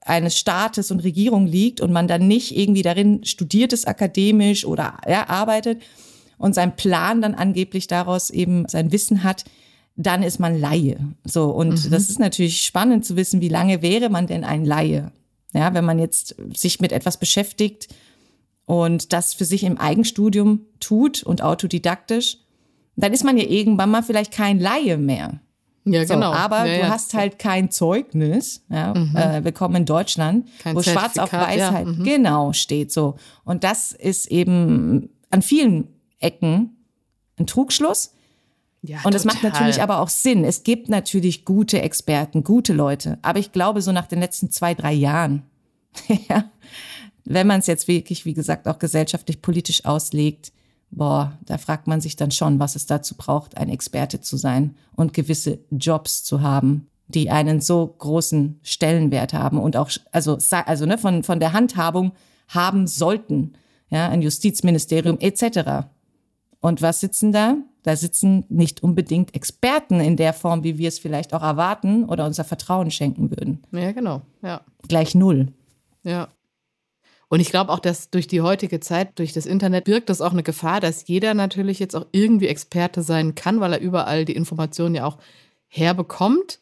eines 0.00 0.36
Staates 0.36 0.90
und 0.90 1.00
Regierung 1.00 1.46
liegt 1.46 1.80
und 1.80 1.92
man 1.92 2.08
dann 2.08 2.26
nicht 2.26 2.56
irgendwie 2.56 2.82
darin 2.82 3.24
studiert 3.24 3.72
ist 3.72 3.86
akademisch 3.86 4.64
oder 4.64 4.98
ja, 5.06 5.28
arbeitet 5.28 5.82
und 6.38 6.54
sein 6.54 6.74
Plan 6.74 7.22
dann 7.22 7.34
angeblich 7.34 7.86
daraus 7.86 8.30
eben 8.30 8.66
sein 8.66 8.92
Wissen 8.92 9.22
hat, 9.22 9.44
dann 9.94 10.22
ist 10.22 10.40
man 10.40 10.58
Laie. 10.58 10.98
So 11.24 11.50
und 11.50 11.84
mhm. 11.84 11.90
das 11.90 12.08
ist 12.08 12.18
natürlich 12.18 12.62
spannend 12.62 13.04
zu 13.04 13.14
wissen, 13.14 13.40
wie 13.40 13.48
lange 13.48 13.82
wäre 13.82 14.08
man 14.08 14.26
denn 14.26 14.42
ein 14.42 14.64
Laie? 14.64 15.12
Ja, 15.52 15.74
wenn 15.74 15.84
man 15.84 15.98
jetzt 15.98 16.34
sich 16.54 16.80
mit 16.80 16.92
etwas 16.92 17.18
beschäftigt 17.18 17.88
und 18.70 19.12
das 19.12 19.34
für 19.34 19.44
sich 19.44 19.64
im 19.64 19.78
Eigenstudium 19.78 20.60
tut 20.78 21.22
und 21.22 21.42
autodidaktisch 21.42 22.38
dann 23.00 23.12
ist 23.12 23.24
man 23.24 23.36
ja 23.36 23.44
irgendwann 23.44 23.90
mal 23.90 24.02
vielleicht 24.02 24.32
kein 24.32 24.58
Laie 24.58 24.96
mehr. 24.96 25.40
Ja, 25.84 26.04
so, 26.06 26.14
genau. 26.14 26.32
Aber 26.32 26.66
ja, 26.66 26.74
du 26.74 26.80
ja. 26.82 26.88
hast 26.90 27.14
halt 27.14 27.38
kein 27.38 27.70
Zeugnis. 27.70 28.64
Ja, 28.68 28.94
mhm. 28.94 29.16
äh, 29.16 29.44
willkommen 29.44 29.76
in 29.76 29.84
Deutschland, 29.86 30.46
kein 30.58 30.76
wo 30.76 30.82
schwarz 30.82 31.16
auf 31.18 31.32
weiß 31.32 31.70
halt 31.70 31.86
mhm. 31.86 32.04
genau 32.04 32.52
steht 32.52 32.92
so. 32.92 33.16
Und 33.44 33.64
das 33.64 33.92
ist 33.92 34.26
eben 34.26 35.08
an 35.30 35.42
vielen 35.42 35.88
Ecken 36.18 36.76
ein 37.38 37.46
Trugschluss. 37.46 38.14
Ja, 38.82 38.98
und 39.04 39.14
das 39.14 39.24
macht 39.24 39.42
natürlich 39.42 39.82
aber 39.82 40.00
auch 40.00 40.08
Sinn. 40.08 40.44
Es 40.44 40.62
gibt 40.62 40.88
natürlich 40.88 41.44
gute 41.44 41.82
Experten, 41.82 42.44
gute 42.44 42.72
Leute. 42.72 43.18
Aber 43.22 43.38
ich 43.38 43.52
glaube, 43.52 43.82
so 43.82 43.92
nach 43.92 44.06
den 44.06 44.20
letzten 44.20 44.50
zwei, 44.50 44.74
drei 44.74 44.92
Jahren, 44.92 45.42
ja, 46.28 46.44
wenn 47.24 47.46
man 47.46 47.60
es 47.60 47.66
jetzt 47.66 47.88
wirklich, 47.88 48.24
wie 48.24 48.34
gesagt, 48.34 48.68
auch 48.68 48.78
gesellschaftlich 48.78 49.42
politisch 49.42 49.84
auslegt, 49.84 50.52
boah, 50.90 51.38
da 51.44 51.58
fragt 51.58 51.86
man 51.86 52.00
sich 52.00 52.16
dann 52.16 52.30
schon, 52.30 52.58
was 52.58 52.76
es 52.76 52.86
dazu 52.86 53.14
braucht, 53.16 53.56
ein 53.56 53.68
Experte 53.68 54.20
zu 54.20 54.36
sein 54.36 54.76
und 54.96 55.14
gewisse 55.14 55.60
Jobs 55.70 56.24
zu 56.24 56.40
haben, 56.40 56.88
die 57.08 57.30
einen 57.30 57.60
so 57.60 57.86
großen 57.86 58.60
Stellenwert 58.62 59.32
haben 59.32 59.58
und 59.58 59.76
auch, 59.76 59.90
also, 60.12 60.38
also 60.50 60.86
ne, 60.86 60.98
von, 60.98 61.22
von 61.22 61.40
der 61.40 61.52
Handhabung 61.52 62.12
haben 62.48 62.86
sollten, 62.86 63.54
ja, 63.88 64.08
ein 64.08 64.22
Justizministerium 64.22 65.18
etc. 65.20 65.88
Und 66.60 66.82
was 66.82 67.00
sitzen 67.00 67.32
da? 67.32 67.56
Da 67.82 67.96
sitzen 67.96 68.44
nicht 68.48 68.82
unbedingt 68.82 69.34
Experten 69.34 70.00
in 70.00 70.16
der 70.16 70.34
Form, 70.34 70.64
wie 70.64 70.76
wir 70.78 70.88
es 70.88 70.98
vielleicht 70.98 71.32
auch 71.32 71.42
erwarten 71.42 72.04
oder 72.04 72.26
unser 72.26 72.44
Vertrauen 72.44 72.90
schenken 72.90 73.30
würden. 73.30 73.62
Ja, 73.72 73.92
genau. 73.92 74.22
Ja. 74.42 74.60
Gleich 74.86 75.14
null. 75.14 75.48
Ja. 76.02 76.28
Und 77.30 77.40
ich 77.40 77.50
glaube 77.50 77.70
auch, 77.72 77.78
dass 77.78 78.10
durch 78.10 78.26
die 78.26 78.42
heutige 78.42 78.80
Zeit, 78.80 79.18
durch 79.18 79.32
das 79.32 79.46
Internet, 79.46 79.84
birgt 79.84 80.10
das 80.10 80.20
auch 80.20 80.32
eine 80.32 80.42
Gefahr, 80.42 80.80
dass 80.80 81.06
jeder 81.06 81.32
natürlich 81.32 81.78
jetzt 81.78 81.94
auch 81.94 82.06
irgendwie 82.10 82.48
Experte 82.48 83.02
sein 83.02 83.36
kann, 83.36 83.60
weil 83.60 83.72
er 83.72 83.80
überall 83.80 84.24
die 84.24 84.34
Informationen 84.34 84.96
ja 84.96 85.06
auch 85.06 85.16
herbekommt 85.68 86.58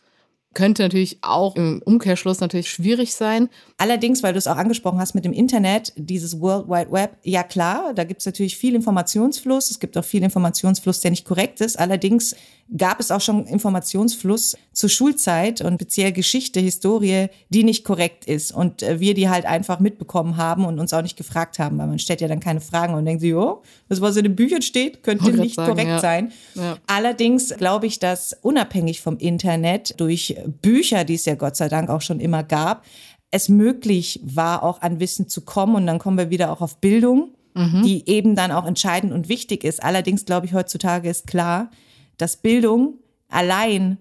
könnte 0.58 0.82
natürlich 0.82 1.18
auch 1.22 1.54
im 1.54 1.82
Umkehrschluss 1.84 2.40
natürlich 2.40 2.68
schwierig 2.68 3.14
sein. 3.14 3.48
Allerdings, 3.76 4.24
weil 4.24 4.32
du 4.32 4.38
es 4.38 4.48
auch 4.48 4.56
angesprochen 4.56 4.98
hast 4.98 5.14
mit 5.14 5.24
dem 5.24 5.32
Internet, 5.32 5.92
dieses 5.94 6.40
World 6.40 6.68
Wide 6.68 6.90
Web, 6.90 7.16
ja 7.22 7.44
klar, 7.44 7.92
da 7.94 8.04
gibt 8.04 8.20
es 8.20 8.26
natürlich 8.26 8.56
viel 8.56 8.74
Informationsfluss. 8.74 9.70
Es 9.70 9.78
gibt 9.78 9.96
auch 9.96 10.04
viel 10.04 10.22
Informationsfluss, 10.22 11.00
der 11.00 11.12
nicht 11.12 11.26
korrekt 11.26 11.60
ist. 11.60 11.78
Allerdings 11.78 12.34
gab 12.76 13.00
es 13.00 13.10
auch 13.10 13.20
schon 13.20 13.46
Informationsfluss 13.46 14.56
zur 14.72 14.90
Schulzeit 14.90 15.60
und 15.62 15.76
speziell 15.76 16.12
Geschichte, 16.12 16.60
Historie, 16.60 17.28
die 17.48 17.64
nicht 17.64 17.84
korrekt 17.84 18.26
ist 18.26 18.52
und 18.52 18.82
äh, 18.82 19.00
wir 19.00 19.14
die 19.14 19.28
halt 19.28 19.46
einfach 19.46 19.80
mitbekommen 19.80 20.36
haben 20.36 20.64
und 20.64 20.78
uns 20.78 20.92
auch 20.92 21.02
nicht 21.02 21.16
gefragt 21.16 21.58
haben, 21.58 21.78
weil 21.78 21.86
man 21.86 21.98
stellt 21.98 22.20
ja 22.20 22.28
dann 22.28 22.40
keine 22.40 22.60
Fragen 22.60 22.94
und 22.94 23.04
denkt 23.06 23.22
sich, 23.22 23.34
oh, 23.34 23.62
das, 23.88 24.00
was 24.00 24.16
in 24.16 24.24
den 24.24 24.36
Büchern 24.36 24.62
steht, 24.62 25.02
könnte 25.02 25.30
nicht 25.32 25.54
sagen, 25.54 25.70
korrekt 25.70 25.88
ja. 25.88 25.98
sein. 25.98 26.32
Ja. 26.54 26.76
Allerdings 26.86 27.54
glaube 27.56 27.86
ich, 27.86 27.98
dass 27.98 28.36
unabhängig 28.42 29.00
vom 29.00 29.16
Internet 29.16 29.98
durch 29.98 30.36
Bücher, 30.60 31.04
die 31.04 31.14
es 31.14 31.24
ja 31.24 31.34
Gott 31.34 31.56
sei 31.56 31.68
Dank 31.68 31.88
auch 31.88 32.02
schon 32.02 32.20
immer 32.20 32.42
gab, 32.42 32.84
es 33.30 33.48
möglich 33.48 34.20
war, 34.22 34.62
auch 34.62 34.80
an 34.80 35.00
Wissen 35.00 35.28
zu 35.28 35.42
kommen. 35.42 35.74
Und 35.74 35.86
dann 35.86 35.98
kommen 35.98 36.18
wir 36.18 36.30
wieder 36.30 36.50
auch 36.52 36.60
auf 36.60 36.78
Bildung, 36.78 37.34
mhm. 37.54 37.82
die 37.82 38.08
eben 38.08 38.36
dann 38.36 38.52
auch 38.52 38.66
entscheidend 38.66 39.12
und 39.12 39.28
wichtig 39.28 39.64
ist. 39.64 39.82
Allerdings 39.82 40.24
glaube 40.24 40.46
ich, 40.46 40.54
heutzutage 40.54 41.08
ist 41.08 41.26
klar, 41.26 41.70
dass 42.18 42.36
Bildung 42.36 42.98
allein 43.28 43.98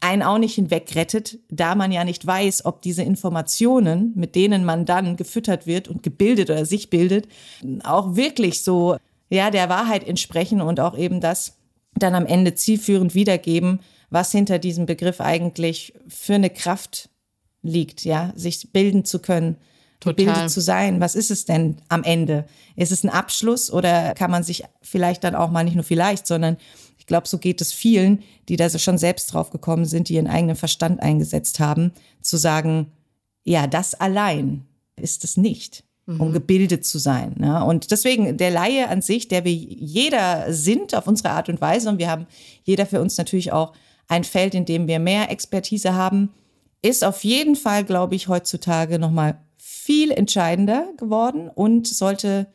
einen 0.00 0.22
auch 0.22 0.38
nicht 0.38 0.54
hinwegrettet, 0.54 1.38
da 1.50 1.74
man 1.74 1.90
ja 1.90 2.04
nicht 2.04 2.24
weiß, 2.24 2.64
ob 2.64 2.82
diese 2.82 3.02
Informationen, 3.02 4.12
mit 4.14 4.34
denen 4.34 4.64
man 4.64 4.86
dann 4.86 5.16
gefüttert 5.16 5.66
wird 5.66 5.88
und 5.88 6.02
gebildet 6.02 6.50
oder 6.50 6.64
sich 6.64 6.90
bildet, 6.90 7.26
auch 7.82 8.14
wirklich 8.14 8.62
so 8.62 8.96
ja 9.30 9.50
der 9.50 9.68
Wahrheit 9.68 10.06
entsprechen 10.06 10.60
und 10.60 10.78
auch 10.78 10.96
eben 10.96 11.20
das 11.20 11.56
dann 11.96 12.14
am 12.14 12.26
Ende 12.26 12.54
zielführend 12.54 13.14
wiedergeben, 13.14 13.80
was 14.10 14.30
hinter 14.30 14.58
diesem 14.58 14.86
Begriff 14.86 15.20
eigentlich 15.20 15.94
für 16.06 16.34
eine 16.34 16.50
Kraft 16.50 17.08
liegt, 17.62 18.04
ja, 18.04 18.32
sich 18.36 18.72
bilden 18.72 19.04
zu 19.04 19.18
können, 19.18 19.56
Total. 19.98 20.24
gebildet 20.24 20.50
zu 20.50 20.60
sein. 20.60 21.00
Was 21.00 21.14
ist 21.14 21.30
es 21.30 21.46
denn 21.46 21.78
am 21.88 22.04
Ende? 22.04 22.44
Ist 22.76 22.92
es 22.92 23.04
ein 23.04 23.10
Abschluss 23.10 23.72
oder 23.72 24.14
kann 24.14 24.30
man 24.30 24.44
sich 24.44 24.64
vielleicht 24.82 25.24
dann 25.24 25.34
auch 25.34 25.50
mal 25.50 25.64
nicht 25.64 25.74
nur 25.74 25.84
vielleicht, 25.84 26.26
sondern 26.26 26.58
ich 27.04 27.06
glaube, 27.06 27.28
so 27.28 27.36
geht 27.36 27.60
es 27.60 27.70
vielen, 27.70 28.22
die 28.48 28.56
da 28.56 28.70
schon 28.70 28.96
selbst 28.96 29.34
drauf 29.34 29.50
gekommen 29.50 29.84
sind, 29.84 30.08
die 30.08 30.14
ihren 30.14 30.26
eigenen 30.26 30.56
Verstand 30.56 31.02
eingesetzt 31.02 31.60
haben, 31.60 31.92
zu 32.22 32.38
sagen, 32.38 32.86
ja, 33.42 33.66
das 33.66 33.92
allein 33.92 34.64
ist 34.96 35.22
es 35.22 35.36
nicht, 35.36 35.84
um 36.06 36.28
mhm. 36.28 36.32
gebildet 36.32 36.86
zu 36.86 36.98
sein. 36.98 37.34
Ne? 37.36 37.62
Und 37.62 37.90
deswegen 37.90 38.38
der 38.38 38.50
Laie 38.50 38.88
an 38.88 39.02
sich, 39.02 39.28
der 39.28 39.44
wir 39.44 39.52
jeder 39.52 40.50
sind 40.50 40.94
auf 40.94 41.06
unsere 41.06 41.28
Art 41.28 41.50
und 41.50 41.60
Weise, 41.60 41.90
und 41.90 41.98
wir 41.98 42.08
haben 42.08 42.26
jeder 42.62 42.86
für 42.86 43.02
uns 43.02 43.18
natürlich 43.18 43.52
auch 43.52 43.74
ein 44.08 44.24
Feld, 44.24 44.54
in 44.54 44.64
dem 44.64 44.88
wir 44.88 44.98
mehr 44.98 45.30
Expertise 45.30 45.92
haben, 45.92 46.30
ist 46.80 47.04
auf 47.04 47.22
jeden 47.22 47.54
Fall, 47.54 47.84
glaube 47.84 48.14
ich, 48.14 48.28
heutzutage 48.28 48.98
nochmal 48.98 49.42
viel 49.58 50.10
entscheidender 50.10 50.88
geworden 50.96 51.50
und 51.54 51.86
sollte 51.86 52.46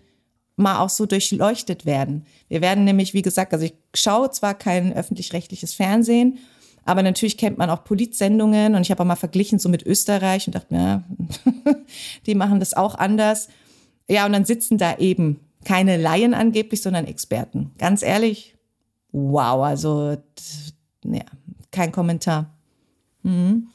mal 0.59 0.79
auch 0.79 0.89
so 0.89 1.05
durchleuchtet 1.05 1.85
werden. 1.85 2.25
Wir 2.47 2.61
werden 2.61 2.83
nämlich, 2.83 3.13
wie 3.13 3.21
gesagt, 3.21 3.53
also 3.53 3.65
ich 3.65 3.73
schaue 3.93 4.31
zwar 4.31 4.53
kein 4.53 4.93
öffentlich-rechtliches 4.93 5.73
Fernsehen, 5.73 6.39
aber 6.85 7.03
natürlich 7.03 7.37
kennt 7.37 7.57
man 7.57 7.69
auch 7.69 7.83
Politsendungen 7.83 8.75
und 8.75 8.81
ich 8.81 8.91
habe 8.91 9.01
auch 9.01 9.07
mal 9.07 9.15
verglichen 9.15 9.59
so 9.59 9.69
mit 9.69 9.85
Österreich 9.85 10.47
und 10.47 10.55
dachte 10.55 10.73
mir, 10.73 10.81
ja, 10.81 11.03
die 12.25 12.35
machen 12.35 12.59
das 12.59 12.73
auch 12.73 12.95
anders. 12.95 13.49
Ja, 14.09 14.25
und 14.25 14.33
dann 14.33 14.45
sitzen 14.45 14.77
da 14.77 14.97
eben 14.97 15.39
keine 15.65 15.97
Laien 15.97 16.33
angeblich, 16.33 16.81
sondern 16.81 17.05
Experten. 17.05 17.71
Ganz 17.77 18.01
ehrlich, 18.01 18.55
wow, 19.11 19.63
also 19.63 20.17
ja, 21.03 21.25
kein 21.71 21.91
Kommentar. 21.91 22.55
Mhm. 23.23 23.67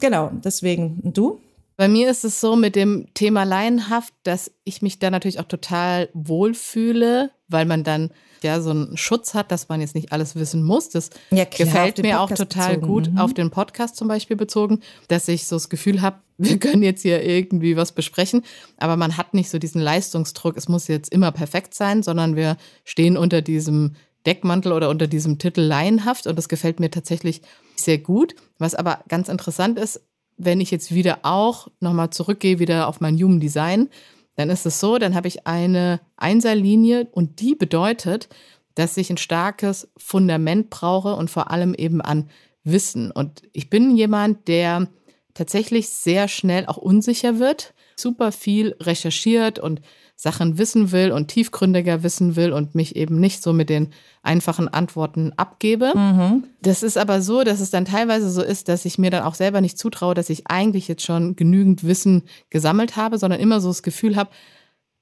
Genau, 0.00 0.30
deswegen. 0.44 1.00
Und 1.02 1.16
du? 1.16 1.40
Bei 1.76 1.88
mir 1.88 2.10
ist 2.10 2.24
es 2.24 2.40
so 2.40 2.56
mit 2.56 2.74
dem 2.74 3.12
Thema 3.12 3.44
Laienhaft, 3.44 4.14
dass 4.22 4.50
ich 4.64 4.80
mich 4.80 4.98
da 4.98 5.10
natürlich 5.10 5.38
auch 5.40 5.48
total 5.48 6.08
wohlfühle, 6.14 7.30
weil 7.48 7.66
man 7.66 7.84
dann 7.84 8.10
ja 8.42 8.60
so 8.60 8.70
einen 8.70 8.96
Schutz 8.96 9.34
hat, 9.34 9.50
dass 9.50 9.68
man 9.68 9.80
jetzt 9.80 9.94
nicht 9.94 10.12
alles 10.12 10.36
wissen 10.36 10.62
muss. 10.62 10.88
Das 10.88 11.10
ja, 11.30 11.44
klar, 11.44 11.66
gefällt 11.66 12.02
mir 12.02 12.20
auch 12.20 12.30
total 12.30 12.76
bezogen. 12.76 12.86
gut 12.86 13.10
mhm. 13.12 13.18
auf 13.18 13.34
den 13.34 13.50
Podcast 13.50 13.96
zum 13.96 14.08
Beispiel 14.08 14.36
bezogen, 14.36 14.80
dass 15.08 15.28
ich 15.28 15.46
so 15.46 15.56
das 15.56 15.68
Gefühl 15.68 16.00
habe, 16.00 16.20
wir 16.38 16.58
können 16.58 16.82
jetzt 16.82 17.02
hier 17.02 17.22
irgendwie 17.22 17.76
was 17.76 17.92
besprechen, 17.92 18.42
aber 18.78 18.96
man 18.96 19.16
hat 19.16 19.34
nicht 19.34 19.50
so 19.50 19.58
diesen 19.58 19.80
Leistungsdruck, 19.80 20.56
es 20.56 20.68
muss 20.68 20.88
jetzt 20.88 21.12
immer 21.12 21.32
perfekt 21.32 21.74
sein, 21.74 22.02
sondern 22.02 22.36
wir 22.36 22.56
stehen 22.84 23.16
unter 23.16 23.42
diesem 23.42 23.96
Deckmantel 24.26 24.72
oder 24.72 24.90
unter 24.90 25.06
diesem 25.06 25.38
Titel 25.38 25.60
laienhaft 25.60 26.26
und 26.26 26.36
das 26.36 26.48
gefällt 26.48 26.80
mir 26.80 26.90
tatsächlich 26.90 27.42
sehr 27.76 27.98
gut. 27.98 28.34
Was 28.58 28.74
aber 28.74 29.00
ganz 29.08 29.28
interessant 29.28 29.78
ist, 29.78 30.00
wenn 30.36 30.60
ich 30.60 30.70
jetzt 30.70 30.94
wieder 30.94 31.20
auch 31.22 31.68
nochmal 31.80 32.10
zurückgehe, 32.10 32.58
wieder 32.58 32.88
auf 32.88 33.00
mein 33.00 33.16
Human 33.16 33.40
Design, 33.40 33.88
dann 34.36 34.50
ist 34.50 34.66
es 34.66 34.80
so, 34.80 34.98
dann 34.98 35.14
habe 35.14 35.28
ich 35.28 35.46
eine 35.46 36.00
Einserlinie 36.16 37.08
und 37.10 37.40
die 37.40 37.54
bedeutet, 37.54 38.28
dass 38.74 38.96
ich 38.98 39.08
ein 39.08 39.16
starkes 39.16 39.88
Fundament 39.96 40.68
brauche 40.68 41.16
und 41.16 41.30
vor 41.30 41.50
allem 41.50 41.74
eben 41.74 42.02
an 42.02 42.28
Wissen. 42.62 43.10
Und 43.10 43.42
ich 43.52 43.70
bin 43.70 43.96
jemand, 43.96 44.48
der 44.48 44.88
tatsächlich 45.32 45.88
sehr 45.88 46.28
schnell 46.28 46.66
auch 46.66 46.76
unsicher 46.76 47.38
wird, 47.38 47.74
super 47.96 48.32
viel 48.32 48.76
recherchiert 48.80 49.58
und 49.58 49.80
Sachen 50.18 50.56
wissen 50.56 50.92
will 50.92 51.12
und 51.12 51.28
tiefgründiger 51.28 52.02
wissen 52.02 52.36
will 52.36 52.52
und 52.52 52.74
mich 52.74 52.96
eben 52.96 53.20
nicht 53.20 53.42
so 53.42 53.52
mit 53.52 53.68
den 53.68 53.90
einfachen 54.22 54.66
Antworten 54.66 55.32
abgebe. 55.36 55.92
Mhm. 55.94 56.44
Das 56.62 56.82
ist 56.82 56.96
aber 56.96 57.20
so, 57.20 57.44
dass 57.44 57.60
es 57.60 57.70
dann 57.70 57.84
teilweise 57.84 58.30
so 58.30 58.42
ist, 58.42 58.68
dass 58.68 58.86
ich 58.86 58.98
mir 58.98 59.10
dann 59.10 59.24
auch 59.24 59.34
selber 59.34 59.60
nicht 59.60 59.78
zutraue, 59.78 60.14
dass 60.14 60.30
ich 60.30 60.46
eigentlich 60.46 60.88
jetzt 60.88 61.04
schon 61.04 61.36
genügend 61.36 61.84
Wissen 61.84 62.22
gesammelt 62.48 62.96
habe, 62.96 63.18
sondern 63.18 63.40
immer 63.40 63.60
so 63.60 63.68
das 63.68 63.82
Gefühl 63.82 64.16
habe, 64.16 64.30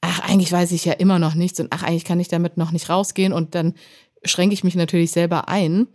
ach, 0.00 0.18
eigentlich 0.28 0.50
weiß 0.50 0.72
ich 0.72 0.84
ja 0.84 0.94
immer 0.94 1.20
noch 1.20 1.36
nichts 1.36 1.60
und 1.60 1.68
ach, 1.70 1.84
eigentlich 1.84 2.04
kann 2.04 2.18
ich 2.18 2.28
damit 2.28 2.56
noch 2.56 2.72
nicht 2.72 2.90
rausgehen 2.90 3.32
und 3.32 3.54
dann 3.54 3.74
schränke 4.24 4.54
ich 4.54 4.64
mich 4.64 4.74
natürlich 4.74 5.12
selber 5.12 5.48
ein. 5.48 5.86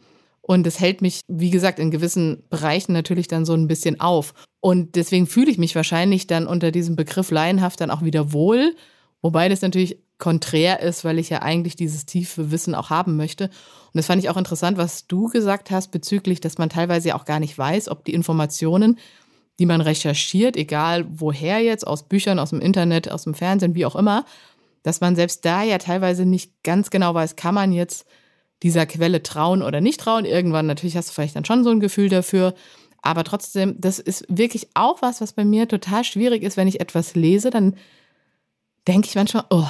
Und 0.42 0.66
es 0.66 0.80
hält 0.80 1.04
mich, 1.04 1.22
wie 1.28 1.52
gesagt, 1.52 1.78
in 1.78 1.92
gewissen 1.92 2.42
Bereichen 2.50 2.92
natürlich 2.92 3.28
dann 3.28 3.46
so 3.46 3.54
ein 3.54 3.68
bisschen 3.68 4.00
auf. 4.00 4.34
Und 4.62 4.96
deswegen 4.96 5.28
fühle 5.28 5.52
ich 5.52 5.60
mich 5.60 5.76
wahrscheinlich 5.76 6.26
dann 6.26 6.48
unter 6.48 6.72
diesem 6.72 6.96
Begriff 6.96 7.30
laienhaft 7.30 7.82
dann 7.82 7.92
auch 7.92 8.02
wieder 8.02 8.34
wohl 8.34 8.74
Wobei 9.22 9.50
das 9.50 9.62
natürlich 9.62 10.00
konträr 10.18 10.82
ist, 10.82 11.06
weil 11.06 11.18
ich 11.18 11.30
ja 11.30 11.42
eigentlich 11.42 11.76
dieses 11.76 12.06
tiefe 12.06 12.52
Wissen 12.52 12.76
auch 12.76 12.90
haben 12.90 13.16
möchte. 13.16 13.46
Und 13.46 13.96
das 13.96 14.06
fand 14.06 14.22
ich 14.22 14.30
auch 14.30 14.38
interessant, 14.38 14.78
was 14.78 15.08
du 15.08 15.28
gesagt 15.28 15.72
hast 15.72 15.92
bezüglich, 15.92 16.42
dass 16.42 16.58
man 16.58 16.70
teilweise 16.70 17.16
auch 17.16 17.26
gar 17.26 17.40
nicht 17.40 17.58
weiß, 17.58 17.90
ob 17.90 18.04
die 18.06 18.14
Informationen, 18.14 19.00
die 19.60 19.66
man 19.66 19.82
recherchiert, 19.82 20.58
egal 20.58 21.06
woher 21.10 21.60
jetzt, 21.60 21.88
aus 21.88 22.08
Büchern, 22.08 22.40
aus 22.40 22.52
dem 22.52 22.62
Internet, 22.62 23.10
aus 23.12 23.24
dem 23.24 23.34
Fernsehen, 23.34 23.76
wie 23.76 23.86
auch 23.86 23.96
immer, 23.96 24.26
dass 24.84 25.02
man 25.02 25.16
selbst 25.16 25.44
da 25.46 25.64
ja 25.64 25.78
teilweise 25.78 26.26
nicht 26.26 26.64
ganz 26.64 26.90
genau 26.90 27.14
weiß, 27.14 27.36
kann 27.36 27.56
man 27.56 27.72
jetzt 27.72 28.06
dieser 28.64 28.86
Quelle 28.86 29.24
trauen 29.24 29.62
oder 29.62 29.82
nicht 29.82 30.00
trauen. 30.00 30.26
Irgendwann 30.26 30.66
natürlich 30.66 30.98
hast 30.98 31.10
du 31.10 31.14
vielleicht 31.14 31.36
dann 31.36 31.46
schon 31.46 31.64
so 31.64 31.70
ein 31.70 31.80
Gefühl 31.80 32.10
dafür. 32.10 32.54
Aber 33.02 33.24
trotzdem, 33.24 33.76
das 33.80 34.00
ist 34.00 34.26
wirklich 34.28 34.70
auch 34.74 35.02
was, 35.02 35.22
was 35.22 35.34
bei 35.34 35.46
mir 35.46 35.68
total 35.68 36.04
schwierig 36.04 36.44
ist, 36.44 36.58
wenn 36.58 36.68
ich 36.68 36.82
etwas 36.82 37.16
lese, 37.16 37.50
dann 37.50 37.76
denke 38.90 39.08
ich 39.08 39.16
manchmal, 39.16 39.46
oh, 39.52 39.68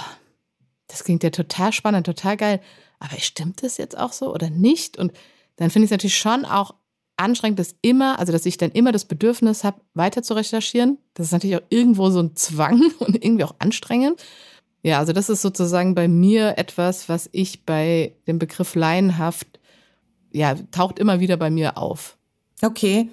das 0.87 1.03
klingt 1.03 1.23
ja 1.23 1.29
total 1.29 1.73
spannend, 1.73 2.05
total 2.05 2.37
geil. 2.37 2.61
Aber 2.99 3.17
stimmt 3.19 3.63
das 3.63 3.77
jetzt 3.77 3.97
auch 3.97 4.13
so 4.13 4.33
oder 4.33 4.49
nicht? 4.49 4.97
Und 4.97 5.11
dann 5.57 5.69
finde 5.69 5.85
ich 5.85 5.89
es 5.89 5.91
natürlich 5.91 6.17
schon 6.17 6.45
auch 6.45 6.73
anstrengend, 7.17 7.59
dass 7.59 7.75
immer, 7.81 8.17
also 8.17 8.31
dass 8.31 8.45
ich 8.45 8.57
dann 8.57 8.71
immer 8.71 8.91
das 8.91 9.05
Bedürfnis 9.05 9.63
habe, 9.63 9.81
weiter 9.93 10.23
zu 10.23 10.33
recherchieren. 10.33 10.97
Das 11.13 11.27
ist 11.27 11.31
natürlich 11.33 11.57
auch 11.57 11.67
irgendwo 11.69 12.09
so 12.09 12.21
ein 12.21 12.35
Zwang 12.35 12.81
und 12.99 13.23
irgendwie 13.23 13.43
auch 13.43 13.55
anstrengend. 13.59 14.23
Ja, 14.83 14.99
also 14.99 15.11
das 15.11 15.29
ist 15.29 15.41
sozusagen 15.41 15.95
bei 15.95 16.07
mir 16.07 16.57
etwas, 16.57 17.09
was 17.09 17.27
ich 17.33 17.65
bei 17.65 18.15
dem 18.27 18.39
Begriff 18.39 18.75
laienhaft, 18.75 19.59
ja, 20.31 20.55
taucht 20.71 20.97
immer 20.97 21.19
wieder 21.19 21.35
bei 21.35 21.49
mir 21.49 21.77
auf. 21.77 22.17
Okay. 22.61 23.09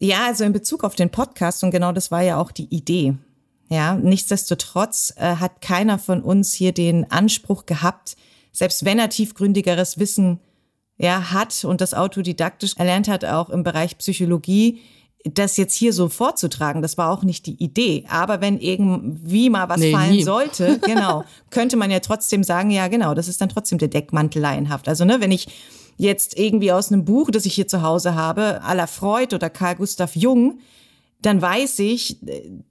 Ja, 0.00 0.26
also 0.26 0.42
in 0.42 0.52
Bezug 0.52 0.82
auf 0.82 0.96
den 0.96 1.10
Podcast, 1.10 1.62
und 1.62 1.70
genau 1.70 1.92
das 1.92 2.10
war 2.10 2.22
ja 2.22 2.40
auch 2.40 2.50
die 2.50 2.74
Idee. 2.74 3.14
Ja, 3.68 3.94
nichtsdestotrotz 3.94 5.14
äh, 5.16 5.36
hat 5.36 5.60
keiner 5.60 5.98
von 5.98 6.22
uns 6.22 6.52
hier 6.52 6.72
den 6.72 7.10
Anspruch 7.10 7.66
gehabt, 7.66 8.16
selbst 8.52 8.84
wenn 8.84 8.98
er 8.98 9.08
tiefgründigeres 9.08 9.98
Wissen 9.98 10.40
ja, 10.96 11.32
hat 11.32 11.64
und 11.64 11.80
das 11.80 11.94
autodidaktisch 11.94 12.76
erlernt 12.76 13.08
hat, 13.08 13.24
auch 13.24 13.50
im 13.50 13.62
Bereich 13.62 13.98
Psychologie, 13.98 14.80
das 15.24 15.56
jetzt 15.56 15.74
hier 15.74 15.92
so 15.92 16.08
vorzutragen, 16.08 16.82
das 16.82 16.98
war 16.98 17.10
auch 17.10 17.22
nicht 17.22 17.46
die 17.46 17.62
Idee. 17.62 18.04
Aber 18.08 18.42
wenn 18.42 18.58
irgendwie 18.58 19.48
mal 19.48 19.68
was 19.70 19.80
nee, 19.80 19.90
fallen 19.90 20.12
nie. 20.12 20.22
sollte, 20.22 20.78
genau, 20.84 21.24
könnte 21.50 21.76
man 21.76 21.90
ja 21.90 22.00
trotzdem 22.00 22.44
sagen, 22.44 22.70
ja, 22.70 22.88
genau, 22.88 23.14
das 23.14 23.28
ist 23.28 23.40
dann 23.40 23.48
trotzdem 23.48 23.78
der 23.78 23.88
Deckmantel 23.88 24.42
laienhaft. 24.42 24.86
Also, 24.86 25.04
ne, 25.04 25.20
wenn 25.20 25.32
ich 25.32 25.48
jetzt 25.96 26.38
irgendwie 26.38 26.72
aus 26.72 26.92
einem 26.92 27.04
Buch, 27.04 27.30
das 27.30 27.46
ich 27.46 27.54
hier 27.54 27.68
zu 27.68 27.82
Hause 27.82 28.14
habe, 28.14 28.60
à 28.62 28.74
la 28.74 28.86
Freud 28.86 29.34
oder 29.34 29.48
Carl 29.48 29.76
Gustav 29.76 30.14
Jung, 30.14 30.58
dann 31.24 31.40
weiß 31.40 31.78
ich, 31.78 32.18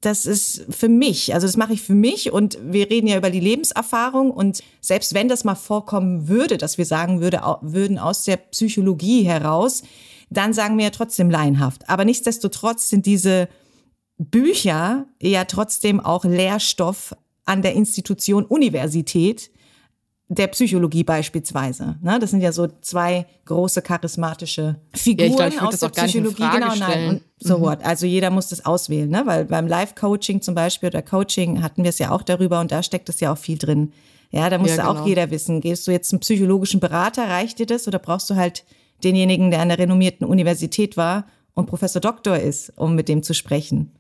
das 0.02 0.28
ist 0.28 0.66
für 0.70 0.88
mich, 0.88 1.34
also 1.34 1.48
das 1.48 1.58
mache 1.58 1.74
ich 1.74 1.82
für 1.82 1.96
mich 1.96 2.32
und 2.32 2.60
wir 2.64 2.90
reden 2.90 3.08
ja 3.08 3.18
über 3.18 3.32
die 3.32 3.40
Lebenserfahrung 3.40 4.30
und 4.30 4.62
selbst 4.80 5.16
wenn 5.16 5.28
das 5.28 5.44
mal 5.44 5.56
vorkommen 5.56 6.28
würde, 6.28 6.58
dass 6.58 6.78
wir 6.78 6.86
sagen 6.86 7.20
würde, 7.20 7.42
würden 7.62 7.98
aus 7.98 8.26
der 8.26 8.38
Psychologie 8.38 9.24
heraus, 9.24 9.82
dann 10.30 10.54
sagen 10.54 10.78
wir 10.78 10.86
ja 10.86 10.92
trotzdem 10.92 11.32
laienhaft. 11.32 11.90
Aber 11.90 12.06
nichtsdestotrotz 12.06 12.90
sind 12.90 13.08
diese 13.08 13.50
Bücher 14.18 15.08
ja 15.20 15.46
trotzdem 15.46 16.00
auch 16.00 16.24
Lehrstoff 16.24 17.16
an 17.46 17.64
der 17.64 17.74
Institution 17.74 18.46
Universität 18.46 19.50
der 20.30 20.48
Psychologie 20.48 21.04
beispielsweise. 21.04 21.98
Ne? 22.02 22.18
Das 22.20 22.32
sind 22.32 22.42
ja 22.42 22.52
so 22.52 22.68
zwei 22.82 23.26
große 23.46 23.82
charismatische 23.82 24.78
Figuren 24.94 25.38
ja, 25.38 25.50
glaub, 25.50 25.74
aus 25.74 25.80
der 25.80 25.90
Psychologie. 25.90 26.44
genau, 26.52 26.76
nein. 26.76 27.10
Und 27.10 27.22
so 27.40 27.58
mhm. 27.58 27.62
what. 27.62 27.84
Also 27.84 28.06
jeder 28.06 28.30
muss 28.30 28.48
das 28.48 28.66
auswählen, 28.66 29.10
ne? 29.10 29.24
Weil 29.26 29.46
beim 29.46 29.68
Live-Coaching 29.68 30.42
zum 30.42 30.56
Beispiel 30.56 30.90
oder 30.90 31.02
Coaching 31.02 31.62
hatten 31.62 31.84
wir 31.84 31.90
es 31.90 32.00
ja 32.00 32.12
auch 32.12 32.24
darüber 32.24 32.62
und 32.62 32.72
da 32.72 32.82
steckt 32.84 33.10
es 33.10 33.20
ja 33.20 33.34
auch 33.34 33.38
viel 33.38 33.58
drin. 33.58 33.92
Ja, 34.32 34.50
da 34.50 34.58
muss 34.58 34.76
ja, 34.76 34.88
genau. 34.88 35.02
auch 35.02 35.06
jeder 35.06 35.30
wissen. 35.30 35.62
Gehst 35.62 35.86
du 35.86 35.92
jetzt 35.92 36.10
zum 36.10 36.20
psychologischen 36.20 36.80
Berater, 36.80 37.30
reicht 37.30 37.60
dir 37.60 37.68
das 37.68 37.88
oder 37.88 38.00
brauchst 38.00 38.30
du 38.30 38.36
halt 38.36 38.64
denjenigen, 39.04 39.52
der 39.52 39.62
an 39.62 39.70
der 39.70 39.78
renommierten 39.78 40.26
Universität 40.26 40.98
war 40.98 41.28
und 41.54 41.68
Professor 41.68 42.02
Doktor 42.02 42.38
ist, 42.38 42.74
um 42.76 42.96
mit 42.96 43.10
dem 43.10 43.22
zu 43.22 43.34
sprechen. 43.34 43.92